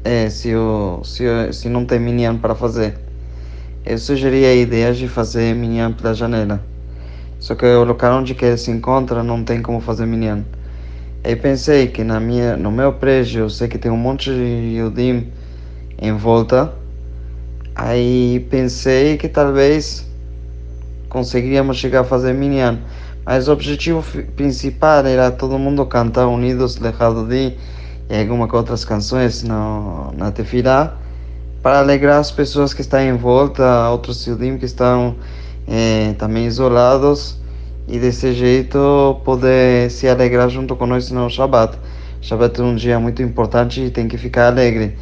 é, 0.02 0.28
se, 0.28 0.52
o, 0.56 1.00
se, 1.04 1.22
se 1.52 1.68
não 1.68 1.86
tem 1.86 2.00
minyan 2.00 2.36
para 2.36 2.56
fazer. 2.56 2.98
Eu 3.84 3.96
sugeri 3.98 4.44
a 4.44 4.52
ideia 4.52 4.92
de 4.92 5.06
fazer 5.06 5.54
minyan 5.54 5.92
pela 5.92 6.12
janela. 6.12 6.60
Só 7.38 7.54
que 7.54 7.66
o 7.66 7.84
local 7.84 8.18
onde 8.18 8.34
que 8.34 8.44
ele 8.44 8.56
se 8.56 8.70
encontra 8.70 9.22
não 9.22 9.44
tem 9.44 9.60
como 9.62 9.80
fazer 9.80 10.06
minyan. 10.06 10.42
Aí 11.22 11.36
pensei 11.36 11.88
que 11.88 12.04
na 12.04 12.20
minha, 12.20 12.56
no 12.56 12.70
meu 12.70 12.92
prédio 12.92 13.40
eu 13.40 13.50
sei 13.50 13.68
que 13.68 13.78
tem 13.78 13.90
um 13.90 13.96
monte 13.96 14.30
de 14.30 14.76
Yudim 14.78 15.30
em 16.00 16.12
volta. 16.12 16.72
Aí 17.74 18.46
pensei 18.50 19.16
que 19.16 19.28
talvez 19.28 20.06
conseguiríamos 21.08 21.76
chegar 21.76 22.00
a 22.00 22.04
fazer 22.04 22.32
minyan. 22.32 22.78
Mas 23.24 23.48
o 23.48 23.52
objetivo 23.52 24.04
principal 24.36 25.04
era 25.04 25.30
todo 25.30 25.58
mundo 25.58 25.84
cantar 25.86 26.26
unidos 26.28 26.78
Lejado 26.78 27.26
de 27.26 27.54
e 28.08 28.20
algumas 28.20 28.52
outras 28.52 28.84
canções 28.84 29.42
no, 29.42 30.12
na 30.16 30.30
tefilá 30.30 30.96
para 31.60 31.80
alegrar 31.80 32.20
as 32.20 32.30
pessoas 32.30 32.72
que 32.72 32.80
estão 32.80 33.00
em 33.00 33.16
volta, 33.16 33.90
outros 33.90 34.24
Yudim 34.24 34.56
que 34.56 34.64
estão 34.64 35.16
é, 35.66 36.12
também 36.14 36.46
isolados 36.46 37.38
e 37.88 37.98
desse 37.98 38.32
jeito 38.32 39.20
poder 39.24 39.90
se 39.90 40.08
alegrar 40.08 40.48
junto 40.48 40.74
nós 40.86 41.10
no 41.10 41.28
Shabbat. 41.30 41.78
Shabbat 42.20 42.60
é 42.60 42.64
um 42.64 42.74
dia 42.74 42.98
muito 42.98 43.22
importante 43.22 43.80
e 43.80 43.90
tem 43.90 44.08
que 44.08 44.18
ficar 44.18 44.48
alegre. 44.48 44.96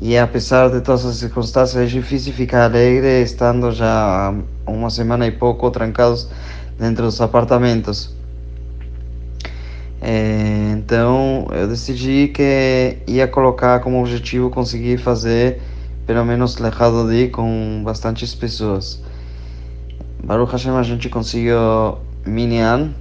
E 0.00 0.18
apesar 0.18 0.70
de 0.70 0.80
todas 0.80 1.06
as 1.06 1.16
circunstâncias, 1.16 1.82
é 1.82 1.86
difícil 1.86 2.32
ficar 2.32 2.64
alegre 2.64 3.22
estando 3.22 3.70
já 3.70 4.34
uma 4.66 4.90
semana 4.90 5.26
e 5.26 5.30
pouco 5.30 5.70
trancados 5.70 6.28
dentro 6.78 7.04
dos 7.04 7.20
apartamentos. 7.20 8.12
É, 10.02 10.72
então 10.76 11.46
eu 11.52 11.68
decidi 11.68 12.28
que 12.28 12.98
ia 13.06 13.26
colocar 13.28 13.80
como 13.80 14.00
objetivo 14.00 14.50
conseguir 14.50 14.98
fazer 14.98 15.62
pelo 16.06 16.24
menos 16.24 16.58
lejado 16.58 17.08
de 17.08 17.28
com 17.28 17.82
bastantes 17.84 18.34
pessoas. 18.34 19.00
Baruch 20.24 20.52
Hashem 20.52 20.72
a 20.72 20.82
gente 20.82 21.10
conseguiu 21.10 21.98
Minyan. 22.24 22.92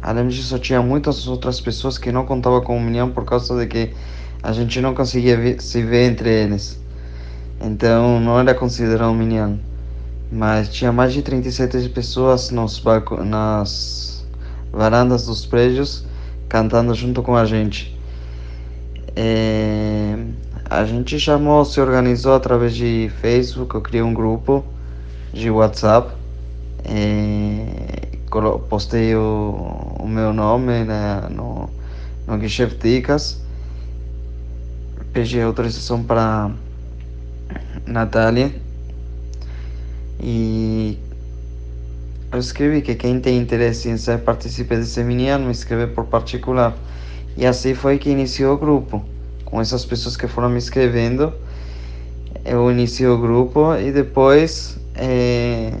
Além 0.00 0.26
disso, 0.28 0.58
tinha 0.58 0.80
muitas 0.80 1.28
outras 1.28 1.60
pessoas 1.60 1.98
que 1.98 2.10
não 2.10 2.24
contavam 2.24 2.62
com 2.62 2.78
o 2.78 2.80
Minyan 2.80 3.10
por 3.10 3.26
causa 3.26 3.58
de 3.60 3.66
que 3.66 3.90
a 4.42 4.52
gente 4.52 4.80
não 4.80 4.94
conseguia 4.94 5.60
se 5.60 5.82
ver 5.82 6.10
entre 6.10 6.30
eles. 6.30 6.80
Então 7.60 8.18
não 8.20 8.40
era 8.40 8.54
considerado 8.54 9.10
um 9.10 9.14
Minyan. 9.14 9.58
Mas 10.32 10.70
tinha 10.70 10.90
mais 10.90 11.12
de 11.12 11.20
37 11.20 11.90
pessoas 11.90 12.50
nos 12.50 12.82
nas 13.26 14.26
varandas 14.72 15.26
dos 15.26 15.44
prédios 15.44 16.06
cantando 16.48 16.94
junto 16.94 17.22
com 17.22 17.36
a 17.36 17.44
gente. 17.44 17.94
É, 19.14 20.16
a 20.70 20.86
gente 20.86 21.20
chamou, 21.20 21.66
se 21.66 21.78
organizou 21.82 22.34
através 22.34 22.74
de 22.74 23.10
Facebook, 23.20 23.74
eu 23.74 23.82
criei 23.82 24.02
um 24.02 24.14
grupo 24.14 24.64
de 25.34 25.50
WhatsApp 25.50 26.16
é, 26.88 28.16
postei 28.68 29.14
o, 29.16 29.96
o, 29.98 30.08
meu 30.08 30.32
nome 30.32 30.84
né, 30.84 31.22
no, 31.30 31.68
no 32.26 32.38
Guichef 32.38 32.76
Dicas, 32.76 33.40
pedi 35.12 35.40
autorização 35.40 36.02
para 36.02 36.50
Natália 37.84 38.52
e 40.20 40.98
eu 42.32 42.38
escrevi 42.38 42.82
que 42.82 42.94
quem 42.94 43.20
tem 43.20 43.38
interesse 43.38 43.88
em 43.88 43.96
ser 43.96 44.18
participante 44.18 44.82
desse 44.82 45.02
menino 45.02 45.40
me 45.40 45.52
escreve 45.52 45.92
por 45.92 46.04
particular. 46.06 46.76
E 47.36 47.44
assim 47.44 47.74
foi 47.74 47.98
que 47.98 48.10
iniciou 48.10 48.54
o 48.54 48.58
grupo. 48.58 49.04
Com 49.44 49.60
essas 49.60 49.84
pessoas 49.84 50.16
que 50.16 50.26
foram 50.26 50.48
me 50.48 50.58
escrevendo, 50.58 51.32
eu 52.44 52.70
iniciei 52.70 53.08
o 53.08 53.18
grupo 53.18 53.74
e 53.74 53.92
depois 53.92 54.78
é, 54.94 55.72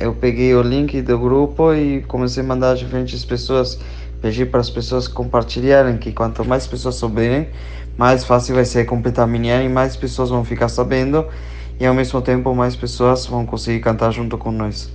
eu 0.00 0.14
peguei 0.14 0.54
o 0.54 0.62
link 0.62 1.02
do 1.02 1.18
grupo 1.18 1.74
e 1.74 2.00
comecei 2.02 2.42
a 2.42 2.46
mandar 2.46 2.70
a 2.72 2.74
diferentes 2.74 3.24
pessoas, 3.24 3.78
pedi 4.22 4.46
para 4.46 4.60
as 4.60 4.70
pessoas 4.70 5.06
compartilharem, 5.06 5.98
que 5.98 6.10
quanto 6.10 6.44
mais 6.44 6.66
pessoas 6.66 6.94
souberem, 6.94 7.48
mais 7.98 8.24
fácil 8.24 8.54
vai 8.54 8.64
ser 8.64 8.86
completar 8.86 9.28
minha 9.28 9.62
e 9.62 9.68
mais 9.68 9.94
pessoas 9.96 10.30
vão 10.30 10.44
ficar 10.44 10.68
sabendo 10.68 11.26
e 11.78 11.86
ao 11.86 11.94
mesmo 11.94 12.20
tempo 12.22 12.54
mais 12.54 12.74
pessoas 12.74 13.26
vão 13.26 13.44
conseguir 13.44 13.80
cantar 13.80 14.10
junto 14.10 14.38
com 14.38 14.50
nós. 14.50 14.90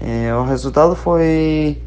É, 0.00 0.34
o 0.34 0.44
resultado 0.44 0.94
foi 0.94 1.78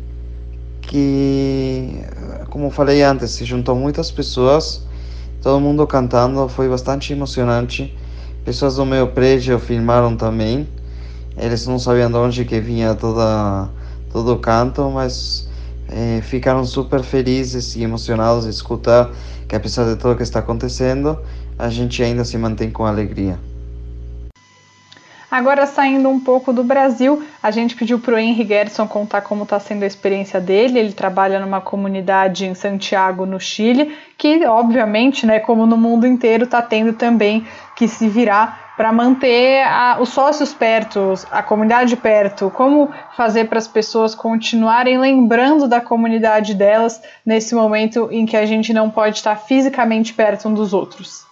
que, 0.82 2.01
como 2.50 2.70
falei 2.70 3.03
antes, 3.03 3.32
se 3.32 3.46
juntou 3.46 3.75
muitas 3.75 4.10
pessoas, 4.12 4.86
todo 5.41 5.60
mundo 5.60 5.86
cantando, 5.86 6.48
foi 6.48 6.67
bastante 6.70 7.13
emocionante. 7.13 7.96
Pessoas 8.44 8.75
do 8.75 8.86
meu 8.86 9.08
prédio 9.08 9.58
filmaram 9.60 10.15
também. 10.15 10.67
Eles 11.38 11.68
não 11.68 11.77
sabiam 11.77 12.10
de 12.10 12.18
onde 12.18 12.46
que 12.46 12.60
vinha 12.60 12.96
toda, 12.96 13.70
todo 14.12 14.34
o 14.34 14.39
canto, 14.39 14.89
mas 14.89 15.48
é, 15.89 16.22
ficaram 16.22 16.65
super 16.65 17.04
felizes 17.04 17.75
e 17.75 17.84
emocionados 17.84 18.46
de 18.46 18.50
escutar 18.51 19.12
que 19.48 19.56
apesar 19.56 19.86
de 19.86 19.96
tudo 19.96 20.15
que 20.15 20.24
está 20.24 20.39
acontecendo, 20.39 21.20
a 21.58 21.70
gente 21.70 22.01
ainda 22.01 22.24
se 22.25 22.38
mantém 22.38 22.72
com 22.72 22.86
alegria. 22.86 23.38
Agora, 25.36 25.65
saindo 25.65 26.08
um 26.08 26.18
pouco 26.18 26.54
do 26.54 26.63
Brasil, 26.63 27.22
a 27.44 27.51
gente 27.51 27.75
pediu 27.75 28.00
para 28.00 28.15
o 28.15 28.18
Henry 28.18 28.48
Gerson 28.48 28.88
contar 28.88 29.20
como 29.20 29.44
está 29.44 29.60
sendo 29.60 29.84
a 29.84 29.86
experiência 29.86 30.39
dele. 30.39 30.80
Ele 30.80 30.94
trabalha 30.94 31.42
numa 31.42 31.60
comunidade 31.60 32.46
em 32.46 32.56
Santiago, 32.56 33.25
no 33.25 33.38
Chile, 33.38 33.98
que, 34.18 34.46
obviamente, 34.46 35.25
né, 35.25 35.42
como 35.42 35.65
no 35.65 35.75
mundo 35.75 36.08
inteiro, 36.08 36.46
está 36.46 36.62
tendo 36.62 36.94
também 36.94 37.46
que 37.75 37.86
se 37.86 38.08
virar 38.08 38.75
para 38.77 38.94
manter 38.94 39.62
a, 39.63 39.98
os 40.00 40.08
sócios 40.08 40.54
perto, 40.54 41.13
a 41.30 41.44
comunidade 41.44 41.98
perto, 41.98 42.50
como 42.50 42.89
fazer 43.18 43.50
para 43.50 43.58
as 43.58 43.68
pessoas 43.68 44.15
continuarem 44.15 44.98
lembrando 44.98 45.68
da 45.68 45.82
comunidade 45.82 46.54
delas 46.54 47.01
nesse 47.25 47.54
momento 47.54 48.08
em 48.10 48.25
que 48.25 48.38
a 48.38 48.46
gente 48.46 48.72
não 48.72 48.89
pode 48.89 49.18
estar 49.18 49.36
fisicamente 49.36 50.13
perto 50.13 50.48
um 50.48 50.54
dos 50.54 50.72
outros. 50.72 51.25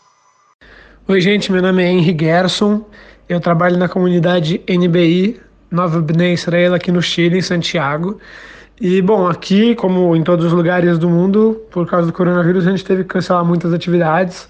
Oi, 1.06 1.20
gente, 1.20 1.52
meu 1.52 1.62
nome 1.62 1.84
é 1.84 1.92
Henry 1.92 2.16
Gerson, 2.18 2.86
eu 3.28 3.40
trabalho 3.40 3.78
na 3.78 3.88
comunidade 3.88 4.62
NBI 4.70 5.40
Nova 5.72 6.00
Bnei 6.00 6.34
Israel 6.34 6.76
aqui 6.76 6.92
no 6.92 7.02
Chile, 7.02 7.40
em 7.40 7.42
Santiago. 7.42 8.20
E 8.80 9.02
bom, 9.02 9.28
aqui, 9.28 9.74
como 9.76 10.16
em 10.16 10.24
todos 10.24 10.46
os 10.46 10.54
lugares 10.54 10.98
do 11.00 11.10
mundo, 11.10 11.62
por 11.72 11.88
causa 11.88 12.08
do 12.08 12.14
coronavírus, 12.14 12.68
a 12.68 12.72
gente 12.72 12.86
teve 12.86 13.04
que 13.04 13.10
cancelar 13.10 13.44
muitas 13.44 13.74
atividades. 13.74 14.48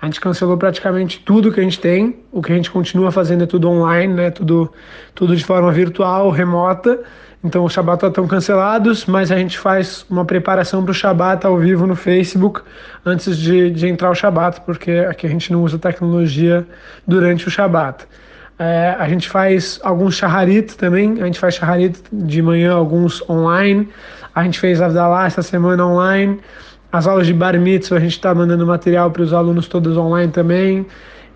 A 0.00 0.06
gente 0.06 0.20
cancelou 0.20 0.56
praticamente 0.58 1.20
tudo 1.20 1.50
que 1.50 1.60
a 1.60 1.62
gente 1.62 1.80
tem. 1.80 2.16
O 2.30 2.42
que 2.42 2.52
a 2.52 2.54
gente 2.54 2.70
continua 2.70 3.10
fazendo 3.10 3.44
é 3.44 3.46
tudo 3.46 3.68
online, 3.70 4.12
né? 4.12 4.30
Tudo, 4.30 4.70
tudo 5.14 5.34
de 5.34 5.44
forma 5.44 5.72
virtual, 5.72 6.30
remota. 6.30 7.00
Então 7.44 7.64
os 7.64 7.72
Shabat 7.72 8.04
estão 8.04 8.26
cancelados, 8.26 9.06
mas 9.06 9.30
a 9.30 9.36
gente 9.36 9.58
faz 9.58 10.04
uma 10.10 10.24
preparação 10.24 10.82
para 10.82 10.90
o 10.90 10.94
Shabat 10.94 11.46
ao 11.46 11.58
vivo 11.58 11.86
no 11.86 11.94
Facebook 11.94 12.62
antes 13.04 13.36
de, 13.36 13.70
de 13.70 13.86
entrar 13.86 14.10
o 14.10 14.14
Shabat, 14.14 14.62
porque 14.62 15.06
aqui 15.08 15.26
a 15.26 15.30
gente 15.30 15.52
não 15.52 15.62
usa 15.62 15.78
tecnologia 15.78 16.66
durante 17.06 17.46
o 17.46 17.50
Shabat. 17.50 18.06
É, 18.58 18.96
a 18.98 19.06
gente 19.08 19.28
faz 19.28 19.78
alguns 19.82 20.16
shaharit 20.16 20.76
também, 20.76 21.20
a 21.20 21.26
gente 21.26 21.38
faz 21.38 21.56
shaharit 21.56 22.00
de 22.10 22.40
manhã, 22.40 22.72
alguns 22.72 23.22
online. 23.28 23.88
A 24.34 24.42
gente 24.44 24.58
fez 24.58 24.80
Avdalá 24.80 25.26
essa 25.26 25.42
semana 25.42 25.86
online. 25.86 26.40
As 26.90 27.06
aulas 27.06 27.26
de 27.26 27.34
Bar 27.34 27.58
Mitzvah, 27.60 27.98
a 27.98 28.00
gente 28.00 28.12
está 28.12 28.34
mandando 28.34 28.66
material 28.66 29.10
para 29.10 29.22
os 29.22 29.32
alunos 29.32 29.68
todos 29.68 29.96
online 29.96 30.32
também. 30.32 30.86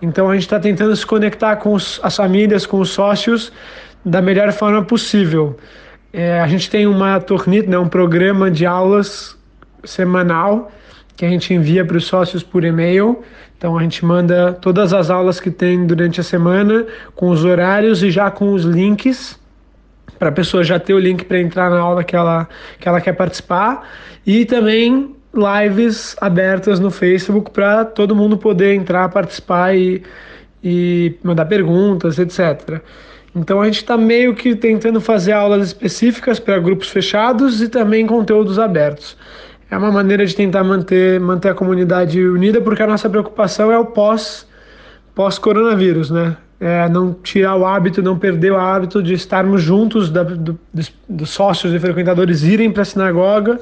Então 0.01 0.31
a 0.31 0.35
gente 0.35 0.45
está 0.45 0.59
tentando 0.59 0.97
se 0.97 1.05
conectar 1.05 1.57
com 1.57 1.75
os, 1.75 2.01
as 2.03 2.17
famílias, 2.17 2.65
com 2.65 2.81
os 2.81 2.91
sócios, 2.91 3.53
da 4.03 4.23
melhor 4.23 4.51
forma 4.53 4.83
possível. 4.83 5.59
É, 6.13 6.41
a 6.41 6.47
gente 6.47 6.69
tem 6.69 6.87
uma 6.87 7.21
tornit, 7.21 7.69
né, 7.69 7.79
um 7.79 7.89
programa 7.89 8.51
de 8.51 8.67
aulas 8.67 9.39
semanal 9.85 10.71
que 11.17 11.25
a 11.25 11.29
gente 11.29 11.53
envia 11.53 11.85
para 11.85 11.97
os 11.97 12.07
sócios 12.07 12.43
por 12.43 12.65
e-mail. 12.65 13.23
Então 13.57 13.77
a 13.77 13.83
gente 13.83 14.05
manda 14.05 14.55
todas 14.55 14.95
as 14.95 15.11
aulas 15.11 15.39
que 15.39 15.51
tem 15.51 15.87
durante 15.87 16.21
a 16.21 16.25
semana, 16.25 16.87
com 17.15 17.29
os 17.29 17.45
horários 17.45 18.03
e 18.03 18.11
já 18.11 18.31
com 18.31 18.53
os 18.53 18.65
links 18.65 19.39
para 20.19 20.29
a 20.29 20.33
pessoa 20.33 20.63
já 20.63 20.79
ter 20.79 20.93
o 20.93 20.99
link 20.99 21.25
para 21.25 21.41
entrar 21.41 21.71
na 21.71 21.79
aula 21.79 22.05
que 22.05 22.15
ela, 22.15 22.49
que 22.79 22.89
ela 22.89 23.01
quer 23.01 23.13
participar. 23.13 23.89
E 24.27 24.45
também 24.45 25.15
lives 25.35 26.17
abertas 26.21 26.81
no 26.81 26.91
Facebook 26.91 27.51
para 27.51 27.85
todo 27.85 28.15
mundo 28.15 28.37
poder 28.37 28.75
entrar, 28.75 29.09
participar 29.09 29.75
e, 29.75 30.03
e 30.63 31.15
mandar 31.23 31.47
perguntas, 31.47 32.19
etc. 32.19 32.81
Então 33.35 33.61
a 33.61 33.65
gente 33.67 33.77
está 33.77 33.97
meio 33.97 34.35
que 34.35 34.57
tentando 34.57 35.01
fazer 35.01 35.33
aulas 35.33 35.69
específicas 35.69 36.41
para 36.41 36.59
grupos 36.59 36.89
fechados 36.89 37.63
e 37.63 37.69
também 37.69 38.07
conteúdos 38.07 38.59
abertos. 38.59 39.17
É 39.71 39.79
uma 39.79 39.93
maneira 39.93 40.27
de 40.27 40.35
tentar 40.35 40.65
manter, 40.65 41.21
manter 41.21 41.51
a 41.51 41.55
comunidade 41.55 42.21
unida, 42.27 42.61
porque 42.61 42.83
a 42.83 42.87
nossa 42.87 43.09
preocupação 43.09 43.71
é 43.71 43.79
o 43.79 43.87
pós 43.87 44.49
pós 45.15 45.39
coronavírus, 45.39 46.11
né? 46.11 46.37
É 46.59 46.89
não 46.89 47.15
tirar 47.15 47.57
o 47.57 47.65
hábito, 47.65 48.03
não 48.03 48.19
perder 48.19 48.53
o 48.53 48.57
hábito 48.57 49.03
de 49.03 49.15
estarmos 49.15 49.63
juntos, 49.63 50.11
do, 50.11 50.59
dos 51.09 51.31
sócios 51.31 51.73
e 51.73 51.79
frequentadores 51.79 52.43
irem 52.43 52.71
para 52.71 52.83
a 52.83 52.85
sinagoga 52.85 53.59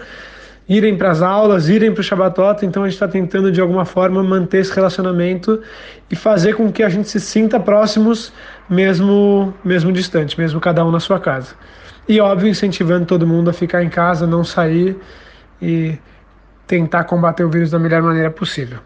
irem 0.69 0.97
para 0.97 1.11
as 1.11 1.23
aulas, 1.23 1.69
irem 1.69 1.93
para 1.93 2.01
o 2.01 2.05
Shabbatot, 2.05 2.67
então 2.67 2.83
a 2.83 2.87
gente 2.87 2.95
está 2.95 3.09
tentando 3.09 3.51
de 3.51 3.61
alguma 3.61 3.85
forma 3.85 4.23
manter 4.23 4.59
esse 4.59 4.75
relacionamento 4.75 5.63
e 6.11 6.15
fazer 6.15 6.55
com 6.55 6.71
que 6.71 6.83
a 6.83 6.89
gente 6.89 7.09
se 7.09 7.19
sinta 7.19 7.59
próximos, 7.59 8.33
mesmo, 8.69 9.55
mesmo 9.65 9.91
distante, 9.91 10.39
mesmo 10.39 10.61
cada 10.61 10.85
um 10.85 10.91
na 10.91 11.01
sua 11.01 11.19
casa. 11.19 11.55
E 12.07 12.21
óbvio, 12.21 12.49
incentivando 12.49 13.07
todo 13.07 13.27
mundo 13.27 13.49
a 13.49 13.53
ficar 13.53 13.83
em 13.83 13.89
casa, 13.89 14.27
não 14.27 14.45
sair 14.45 14.97
e 15.61 15.99
tentar 16.67 17.05
combater 17.05 17.45
o 17.45 17.51
vírus 17.51 17.71
da 17.71 17.79
melhor 17.79 18.03
maneira 18.03 18.31
possível. 18.31 18.79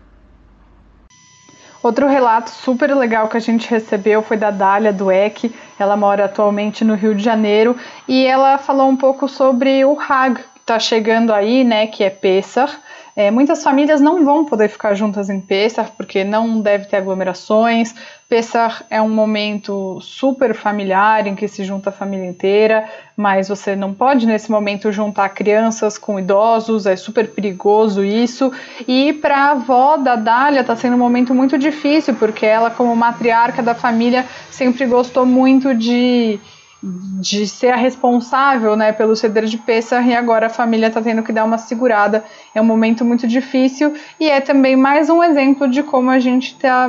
Outro 1.83 2.07
relato 2.07 2.51
super 2.51 2.95
legal 2.95 3.27
que 3.27 3.37
a 3.37 3.41
gente 3.41 3.69
recebeu 3.69 4.23
foi 4.23 4.37
da 4.37 4.53
Dália 4.53 4.93
Dueck. 4.93 5.53
Ela 5.77 5.97
mora 5.97 6.27
atualmente 6.27 6.85
no 6.85 6.95
Rio 6.95 7.13
de 7.13 7.25
Janeiro 7.25 7.77
e 8.07 8.25
ela 8.25 8.57
falou 8.57 8.89
um 8.89 8.97
pouco 8.97 9.29
sobre 9.29 9.85
o 9.85 9.99
Hag, 10.01 10.41
está 10.63 10.79
chegando 10.79 11.33
aí, 11.33 11.65
né, 11.65 11.87
que 11.87 12.03
é 12.03 12.11
Pessar. 12.11 12.81
É, 13.15 13.31
muitas 13.31 13.63
famílias 13.63 14.01
não 14.01 14.25
vão 14.25 14.47
poder 14.47 14.69
ficar 14.69 14.95
juntas 14.95 15.29
em 15.29 15.39
Pessar 15.39 15.91
porque 15.95 16.25
não 16.25 16.63
deve 16.63 16.87
ter 16.87 16.97
aglomerações. 16.97 17.95
Pessar 18.27 18.87
é 18.89 19.03
um 19.03 19.11
momento 19.11 20.01
super 20.01 20.55
familiar 20.55 21.27
em 21.27 21.35
que 21.35 21.47
se 21.47 21.63
junta 21.63 21.91
a 21.91 21.93
família 21.93 22.25
inteira, 22.25 22.89
mas 23.15 23.49
você 23.49 23.77
não 23.77 23.93
pode 23.93 24.27
nesse 24.27 24.51
momento 24.51 24.91
juntar 24.91 25.29
crianças 25.29 25.99
com 25.99 26.19
idosos, 26.19 26.87
é 26.87 26.97
super 26.97 27.29
perigoso 27.29 28.03
isso. 28.03 28.51
E 28.89 29.13
para 29.13 29.37
a 29.37 29.51
avó 29.51 29.99
da 29.99 30.17
Dália 30.17 30.61
está 30.61 30.75
sendo 30.75 30.97
um 30.97 30.99
momento 30.99 31.35
muito 31.35 31.59
difícil 31.59 32.15
porque 32.15 32.47
ela, 32.47 32.71
como 32.71 32.97
matriarca 32.97 33.63
da 33.63 33.75
família, 33.75 34.25
sempre 34.51 34.87
gostou 34.87 35.27
muito 35.27 35.75
de 35.75 36.41
de 36.83 37.47
ser 37.47 37.69
a 37.69 37.77
responsável 37.77 38.75
né, 38.75 38.93
pelo 38.93 39.15
ceder 39.15 39.45
de 39.45 39.57
Pessah 39.57 40.03
e 40.03 40.15
agora 40.15 40.47
a 40.47 40.51
família 40.51 40.89
está 40.89 41.01
tendo 41.01 41.23
que 41.23 41.33
dar 41.33 41.45
uma 41.45 41.57
segurada. 41.57 42.25
É 42.55 42.61
um 42.61 42.65
momento 42.65 43.05
muito 43.05 43.27
difícil 43.29 43.95
e 44.19 44.29
é 44.29 44.41
também 44.41 44.75
mais 44.75 45.09
um 45.09 45.23
exemplo 45.23 45.69
de 45.69 45.83
como 45.83 46.11
a 46.11 46.19
gente 46.19 46.49
está 46.49 46.89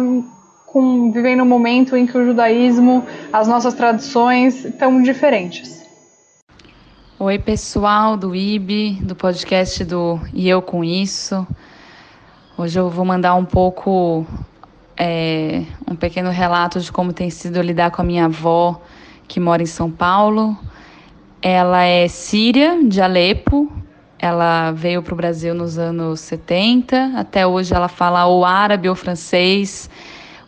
vivendo 1.14 1.44
um 1.44 1.46
momento 1.46 1.96
em 1.96 2.08
que 2.08 2.18
o 2.18 2.26
judaísmo, 2.26 3.06
as 3.32 3.48
nossas 3.48 3.76
tradições 3.76 4.66
estão 4.66 5.04
diferentes. 5.04 5.84
Oi, 7.20 7.38
pessoal 7.38 8.18
do 8.18 8.36
IB, 8.36 9.00
do 9.04 9.16
podcast 9.16 9.86
do 9.86 10.20
E 10.34 10.50
Eu 10.50 10.64
Com 10.64 10.84
Isso. 10.84 11.46
Hoje 12.58 12.80
eu 12.80 12.90
vou 12.90 13.06
mandar 13.06 13.36
um 13.36 13.46
pouco, 13.46 14.26
é, 14.98 15.64
um 15.88 15.96
pequeno 15.96 16.32
relato 16.32 16.80
de 16.80 16.92
como 16.92 17.14
tem 17.14 17.30
sido 17.30 17.62
lidar 17.62 17.92
com 17.92 18.02
a 18.02 18.06
minha 18.06 18.26
avó 18.26 18.82
que 19.28 19.40
mora 19.40 19.62
em 19.64 19.68
São 19.68 19.90
Paulo. 19.90 20.58
Ela 21.42 21.84
é 21.84 22.08
síria, 22.08 22.80
de 22.84 23.02
Alepo. 23.02 23.72
Ela 24.18 24.72
veio 24.72 25.04
para 25.04 25.14
o 25.14 25.18
Brasil 25.18 25.54
nos 25.54 25.78
anos 25.78 26.22
70. 26.22 27.12
Até 27.18 27.46
hoje 27.46 27.74
ela 27.74 27.90
fala 27.90 28.26
ou 28.26 28.46
árabe 28.46 28.88
ou 28.88 28.96
francês. 28.96 29.90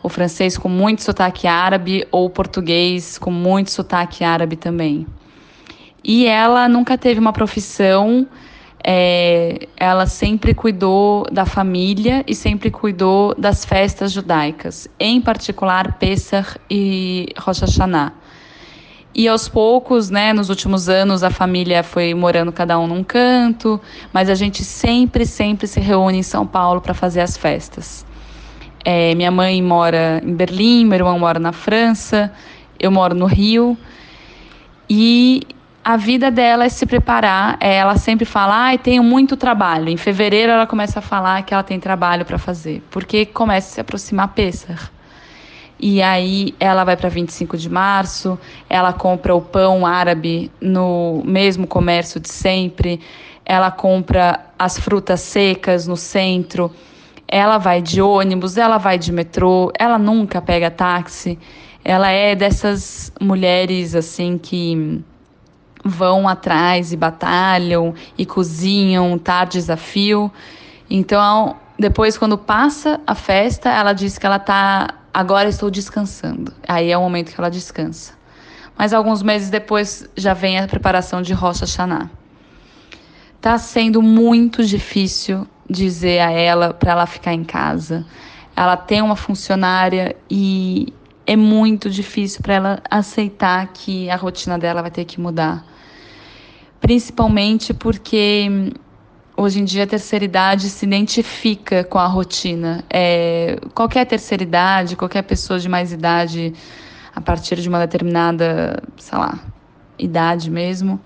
O 0.02 0.08
francês 0.08 0.56
com 0.56 0.68
muito 0.68 1.02
sotaque 1.02 1.46
árabe 1.46 2.06
ou 2.10 2.30
português 2.30 3.18
com 3.18 3.30
muito 3.30 3.70
sotaque 3.70 4.24
árabe 4.24 4.56
também. 4.56 5.06
E 6.02 6.26
ela 6.26 6.68
nunca 6.68 6.96
teve 6.96 7.20
uma 7.20 7.32
profissão. 7.32 8.26
É, 8.82 9.66
ela 9.76 10.06
sempre 10.06 10.54
cuidou 10.54 11.26
da 11.32 11.44
família 11.44 12.24
e 12.26 12.34
sempre 12.34 12.70
cuidou 12.70 13.34
das 13.34 13.64
festas 13.64 14.12
judaicas, 14.12 14.88
em 15.00 15.20
particular 15.20 15.98
Pesach 15.98 16.56
e 16.70 17.34
Rosh 17.36 17.60
Hashanah. 17.62 18.12
E 19.18 19.26
aos 19.26 19.48
poucos, 19.48 20.10
né, 20.10 20.34
nos 20.34 20.50
últimos 20.50 20.90
anos, 20.90 21.24
a 21.24 21.30
família 21.30 21.82
foi 21.82 22.12
morando 22.12 22.52
cada 22.52 22.78
um 22.78 22.86
num 22.86 23.02
canto, 23.02 23.80
mas 24.12 24.28
a 24.28 24.34
gente 24.34 24.62
sempre, 24.62 25.24
sempre 25.24 25.66
se 25.66 25.80
reúne 25.80 26.18
em 26.18 26.22
São 26.22 26.46
Paulo 26.46 26.82
para 26.82 26.92
fazer 26.92 27.22
as 27.22 27.34
festas. 27.34 28.04
É, 28.84 29.14
minha 29.14 29.30
mãe 29.30 29.62
mora 29.62 30.20
em 30.22 30.34
Berlim, 30.34 30.84
meu 30.84 30.98
irmão 30.98 31.18
mora 31.18 31.38
na 31.38 31.50
França, 31.50 32.30
eu 32.78 32.90
moro 32.90 33.14
no 33.14 33.24
Rio. 33.24 33.74
E 34.86 35.44
a 35.82 35.96
vida 35.96 36.30
dela 36.30 36.66
é 36.66 36.68
se 36.68 36.84
preparar. 36.84 37.56
É, 37.58 37.76
ela 37.76 37.96
sempre 37.96 38.26
fala, 38.26 38.70
ah, 38.70 38.76
tenho 38.76 39.02
muito 39.02 39.34
trabalho. 39.34 39.88
Em 39.88 39.96
fevereiro 39.96 40.52
ela 40.52 40.66
começa 40.66 40.98
a 40.98 41.02
falar 41.02 41.42
que 41.42 41.54
ela 41.54 41.62
tem 41.62 41.80
trabalho 41.80 42.26
para 42.26 42.36
fazer, 42.36 42.82
porque 42.90 43.24
começa 43.24 43.68
a 43.70 43.74
se 43.76 43.80
aproximar 43.80 44.28
Pêssar. 44.34 44.90
E 45.78 46.02
aí 46.02 46.54
ela 46.58 46.84
vai 46.84 46.96
para 46.96 47.08
25 47.08 47.56
de 47.56 47.68
março, 47.68 48.38
ela 48.68 48.92
compra 48.92 49.34
o 49.34 49.42
pão 49.42 49.84
árabe 49.84 50.50
no 50.60 51.22
mesmo 51.24 51.66
comércio 51.66 52.18
de 52.18 52.30
sempre, 52.30 53.00
ela 53.44 53.70
compra 53.70 54.40
as 54.58 54.78
frutas 54.78 55.20
secas 55.20 55.86
no 55.86 55.96
centro, 55.96 56.70
ela 57.28 57.58
vai 57.58 57.82
de 57.82 58.00
ônibus, 58.00 58.56
ela 58.56 58.78
vai 58.78 58.98
de 58.98 59.12
metrô, 59.12 59.70
ela 59.78 59.98
nunca 59.98 60.40
pega 60.40 60.70
táxi. 60.70 61.38
Ela 61.84 62.10
é 62.10 62.34
dessas 62.34 63.12
mulheres 63.20 63.94
assim 63.94 64.38
que 64.38 65.04
vão 65.84 66.26
atrás 66.26 66.92
e 66.92 66.96
batalham 66.96 67.94
e 68.18 68.26
cozinham 68.26 69.16
tardes 69.18 69.70
a 69.70 69.76
fio. 69.76 70.30
Então, 70.90 71.56
depois 71.78 72.18
quando 72.18 72.36
passa 72.36 73.00
a 73.06 73.14
festa, 73.14 73.70
ela 73.70 73.92
diz 73.92 74.18
que 74.18 74.26
ela 74.26 74.36
está 74.36 74.94
agora 75.16 75.48
estou 75.48 75.70
descansando. 75.70 76.52
Aí 76.68 76.90
é 76.90 76.98
o 76.98 77.00
momento 77.00 77.32
que 77.32 77.40
ela 77.40 77.48
descansa. 77.50 78.12
Mas 78.76 78.92
alguns 78.92 79.22
meses 79.22 79.48
depois 79.48 80.06
já 80.14 80.34
vem 80.34 80.58
a 80.58 80.68
preparação 80.68 81.22
de 81.22 81.32
Rocha 81.32 81.60
Hashanah. 81.60 82.10
Tá 83.40 83.56
sendo 83.56 84.02
muito 84.02 84.62
difícil 84.62 85.46
dizer 85.70 86.20
a 86.20 86.30
ela 86.30 86.74
para 86.74 86.92
ela 86.92 87.06
ficar 87.06 87.32
em 87.32 87.44
casa. 87.44 88.04
Ela 88.54 88.76
tem 88.76 89.00
uma 89.00 89.16
funcionária 89.16 90.14
e 90.30 90.92
é 91.26 91.34
muito 91.34 91.88
difícil 91.88 92.42
para 92.42 92.54
ela 92.54 92.82
aceitar 92.90 93.66
que 93.68 94.10
a 94.10 94.16
rotina 94.16 94.58
dela 94.58 94.82
vai 94.82 94.90
ter 94.90 95.06
que 95.06 95.18
mudar. 95.18 95.64
Principalmente 96.78 97.72
porque 97.72 98.70
hoje 99.36 99.60
em 99.60 99.64
dia 99.64 99.84
a 99.84 99.86
terceira 99.86 100.24
idade 100.24 100.70
se 100.70 100.86
identifica 100.86 101.84
com 101.84 101.98
a 101.98 102.06
rotina. 102.06 102.82
É, 102.88 103.58
qualquer 103.74 104.06
terceira 104.06 104.42
idade, 104.42 104.96
qualquer 104.96 105.22
pessoa 105.22 105.58
de 105.58 105.68
mais 105.68 105.92
idade, 105.92 106.54
a 107.14 107.20
partir 107.20 107.56
de 107.56 107.68
uma 107.68 107.78
determinada, 107.80 108.82
sei 108.96 109.18
lá, 109.18 109.38
idade 109.98 110.50
mesmo, 110.50 110.98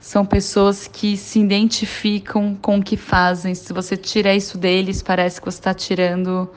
são 0.00 0.24
pessoas 0.24 0.86
que 0.86 1.16
se 1.16 1.38
identificam 1.38 2.54
com 2.54 2.78
o 2.78 2.82
que 2.82 2.96
fazem. 2.96 3.54
Se 3.54 3.72
você 3.72 3.96
tira 3.96 4.34
isso 4.34 4.56
deles, 4.56 5.02
parece 5.02 5.40
que 5.40 5.44
você 5.44 5.58
está 5.58 5.74
tirando 5.74 6.50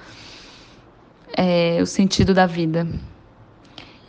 é, 1.35 1.79
o 1.81 1.85
sentido 1.85 2.33
da 2.33 2.45
vida. 2.45 2.87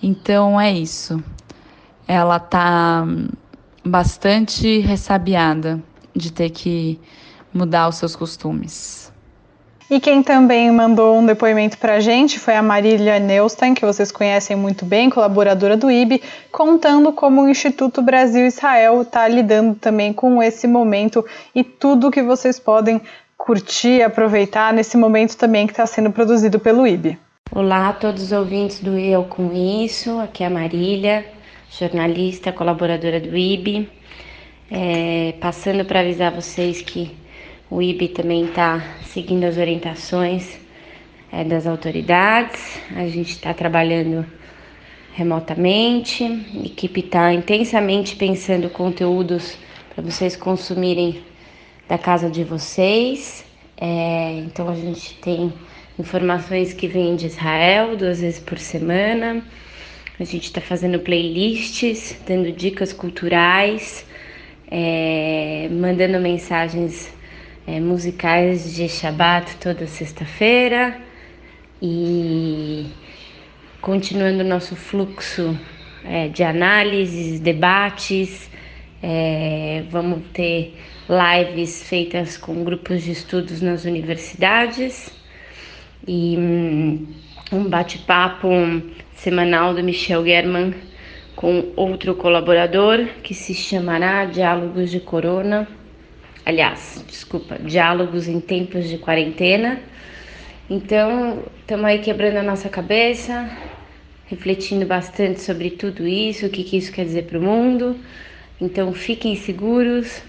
Então 0.02 0.61
é 0.61 0.72
isso. 0.72 1.22
Ela 2.07 2.37
está 2.37 3.07
bastante 3.85 4.78
ressabiada 4.78 5.83
de 6.18 6.33
ter 6.33 6.50
que 6.50 7.00
mudar 7.54 7.88
os 7.88 7.96
seus 7.96 8.14
costumes. 8.14 9.11
E 9.90 9.98
quem 9.98 10.22
também 10.22 10.70
mandou 10.70 11.16
um 11.16 11.24
depoimento 11.24 11.78
para 11.78 11.94
a 11.94 12.00
gente 12.00 12.38
foi 12.38 12.54
a 12.54 12.62
Marília 12.62 13.18
Neustein, 13.18 13.72
que 13.72 13.87
vocês 13.87 14.12
conhecem 14.12 14.54
muito 14.54 14.85
bem, 14.85 15.09
colaboradora 15.09 15.78
do 15.78 15.90
IB, 15.90 16.20
contando 16.52 17.11
como 17.11 17.40
o 17.40 17.48
Instituto 17.48 18.02
Brasil-Israel 18.02 19.00
está 19.00 19.26
lidando 19.26 19.74
também 19.76 20.12
com 20.12 20.42
esse 20.42 20.66
momento 20.66 21.24
e 21.54 21.64
tudo 21.64 22.11
que 22.11 22.22
vocês 22.22 22.61
podem 22.61 23.00
curtir, 23.38 24.02
aproveitar 24.02 24.74
nesse 24.74 24.94
momento 24.98 25.38
também 25.38 25.66
que 25.66 25.72
está 25.72 25.87
sendo 25.87 26.12
produzido 26.12 26.61
pelo 26.61 26.87
IB. 26.87 27.16
Olá 27.50 27.88
a 27.88 27.92
todos 27.94 28.24
os 28.24 28.33
ouvintes 28.33 28.81
do 28.81 28.98
Eu 28.98 29.24
Com 29.24 29.54
Isso, 29.54 30.20
aqui 30.20 30.44
é 30.44 30.48
a 30.48 30.50
Marília, 30.50 31.24
jornalista, 31.70 32.52
colaboradora 32.52 33.18
do 33.18 33.35
IB. 33.35 33.88
É, 34.70 35.33
passando 35.40 35.85
para 35.85 36.00
avisar 36.00 36.31
vocês 36.31 36.83
que 36.83 37.16
o 37.70 37.81
IB 37.81 38.09
também 38.09 38.44
está 38.44 38.96
seguindo 39.07 39.44
as 39.44 39.57
orientações 39.57 40.59
é, 41.33 41.42
das 41.42 41.66
autoridades. 41.66 42.78
A 42.94 43.07
gente 43.09 43.31
está 43.31 43.54
trabalhando 43.54 44.26
remotamente, 45.14 46.22
a 46.24 46.66
equipe 46.66 47.00
está 47.00 47.33
intensamente 47.33 48.14
pensando 48.14 48.68
conteúdos 48.68 49.57
para 49.94 50.04
vocês 50.04 50.37
consumirem 50.37 51.22
da 51.88 51.98
casa 51.98 52.31
de 52.31 52.44
vocês. 52.44 53.44
É, 53.81 54.42
então 54.44 54.68
a 54.68 54.74
gente 54.74 55.14
tem 55.14 55.52
informações 55.98 56.72
que 56.72 56.87
vêm 56.87 57.16
de 57.16 57.26
Israel 57.26 57.96
duas 57.96 58.20
vezes 58.20 58.38
por 58.38 58.59
semana. 58.59 59.42
A 60.20 60.24
gente 60.24 60.44
está 60.44 60.61
fazendo 60.61 60.98
playlists, 60.98 62.16
dando 62.26 62.52
dicas 62.52 62.92
culturais, 62.92 64.04
é, 64.70 65.68
mandando 65.70 66.20
mensagens 66.20 67.12
é, 67.66 67.81
musicais 67.81 68.74
de 68.74 68.88
Shabbat 68.88 69.57
toda 69.57 69.87
sexta-feira 69.87 70.98
e 71.81 72.87
continuando 73.81 74.42
o 74.42 74.46
nosso 74.46 74.76
fluxo 74.76 75.59
é, 76.04 76.28
de 76.28 76.42
análises, 76.42 77.40
debates. 77.40 78.50
É, 79.02 79.85
vamos 79.90 80.22
ter 80.33 80.76
lives 81.09 81.88
feitas 81.88 82.37
com 82.37 82.64
grupos 82.64 83.02
de 83.04 83.12
estudos 83.12 83.62
nas 83.62 83.85
universidades 83.85 85.11
e 86.07 86.37
hum, 86.37 87.07
um 87.52 87.64
bate-papo 87.64 88.48
semanal 89.14 89.72
do 89.72 89.83
Michel 89.83 90.24
German 90.24 90.74
com 91.38 91.66
outro 91.77 92.16
colaborador 92.16 93.07
que 93.22 93.33
se 93.33 93.55
chamará 93.55 94.24
Diálogos 94.24 94.90
de 94.90 94.98
Corona. 94.98 95.68
Aliás, 96.44 97.05
desculpa, 97.07 97.57
Diálogos 97.61 98.27
em 98.27 98.40
Tempos 98.40 98.88
de 98.88 98.98
Quarentena. 98.98 99.79
Então, 100.68 101.44
estamos 101.61 101.85
aí 101.85 102.01
quebrando 102.01 102.38
a 102.38 102.42
nossa 102.42 102.68
cabeça, 102.68 103.48
refletindo 104.27 104.85
bastante 104.85 105.40
sobre 105.40 105.70
tudo 105.70 106.09
isso, 106.09 106.46
o 106.46 106.51
que, 106.51 106.64
que 106.64 106.77
isso 106.77 106.90
quer 106.90 107.05
dizer 107.05 107.27
para 107.27 107.38
o 107.38 107.42
mundo. 107.42 107.96
Então, 108.61 108.92
fiquem 108.92 109.37
seguros, 109.37 110.20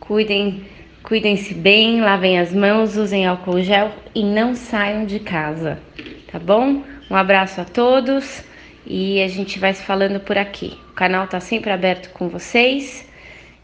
Cuidem, 0.00 0.64
cuidem-se 1.02 1.52
bem, 1.52 2.00
lavem 2.00 2.38
as 2.38 2.54
mãos, 2.54 2.96
usem 2.96 3.26
álcool 3.26 3.60
gel 3.60 3.92
e 4.14 4.24
não 4.24 4.54
saiam 4.54 5.04
de 5.04 5.18
casa, 5.18 5.78
tá 6.32 6.38
bom? 6.38 6.82
Um 7.10 7.16
abraço 7.16 7.60
a 7.60 7.66
todos 7.66 8.42
e 8.86 9.22
a 9.22 9.28
gente 9.28 9.58
vai 9.58 9.72
se 9.72 9.82
falando 9.82 10.20
por 10.20 10.36
aqui. 10.36 10.78
O 10.90 10.94
canal 10.94 11.26
tá 11.26 11.40
sempre 11.40 11.70
aberto 11.70 12.10
com 12.12 12.28
vocês 12.28 13.06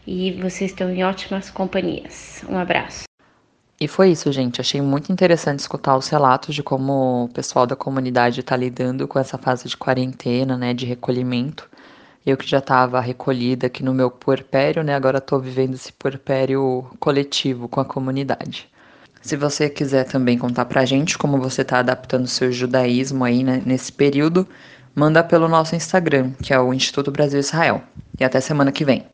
e 0.05 0.31
vocês 0.33 0.71
estão 0.71 0.89
em 0.89 1.03
ótimas 1.03 1.49
companhias. 1.49 2.43
Um 2.49 2.57
abraço. 2.57 3.03
E 3.79 3.87
foi 3.87 4.11
isso, 4.11 4.31
gente. 4.31 4.61
Achei 4.61 4.79
muito 4.79 5.11
interessante 5.11 5.59
escutar 5.59 5.97
os 5.97 6.07
relatos 6.07 6.53
de 6.53 6.61
como 6.61 7.25
o 7.25 7.29
pessoal 7.29 7.65
da 7.65 7.75
comunidade 7.75 8.41
está 8.41 8.55
lidando 8.55 9.07
com 9.07 9.17
essa 9.17 9.37
fase 9.37 9.67
de 9.67 9.75
quarentena, 9.75 10.55
né, 10.55 10.73
de 10.73 10.85
recolhimento. 10.85 11.67
Eu 12.23 12.37
que 12.37 12.47
já 12.47 12.59
estava 12.59 12.99
recolhida 12.99 13.65
aqui 13.65 13.83
no 13.83 13.93
meu 13.93 14.11
puerpério, 14.11 14.83
né? 14.83 14.93
Agora 14.93 15.17
estou 15.17 15.39
vivendo 15.39 15.73
esse 15.73 15.91
puerpério 15.91 16.85
coletivo 16.99 17.67
com 17.67 17.79
a 17.79 17.85
comunidade. 17.85 18.69
Se 19.21 19.35
você 19.35 19.69
quiser 19.69 20.03
também 20.03 20.37
contar 20.37 20.65
pra 20.65 20.85
gente 20.85 21.17
como 21.17 21.39
você 21.39 21.63
está 21.63 21.79
adaptando 21.79 22.25
o 22.25 22.27
seu 22.27 22.51
judaísmo 22.51 23.23
aí 23.23 23.43
né, 23.43 23.61
nesse 23.65 23.91
período, 23.91 24.47
manda 24.95 25.23
pelo 25.23 25.47
nosso 25.47 25.75
Instagram, 25.75 26.31
que 26.41 26.53
é 26.53 26.59
o 26.59 26.73
Instituto 26.73 27.11
Brasil 27.11 27.39
Israel. 27.39 27.81
E 28.19 28.23
até 28.23 28.39
semana 28.39 28.71
que 28.71 28.85
vem. 28.85 29.05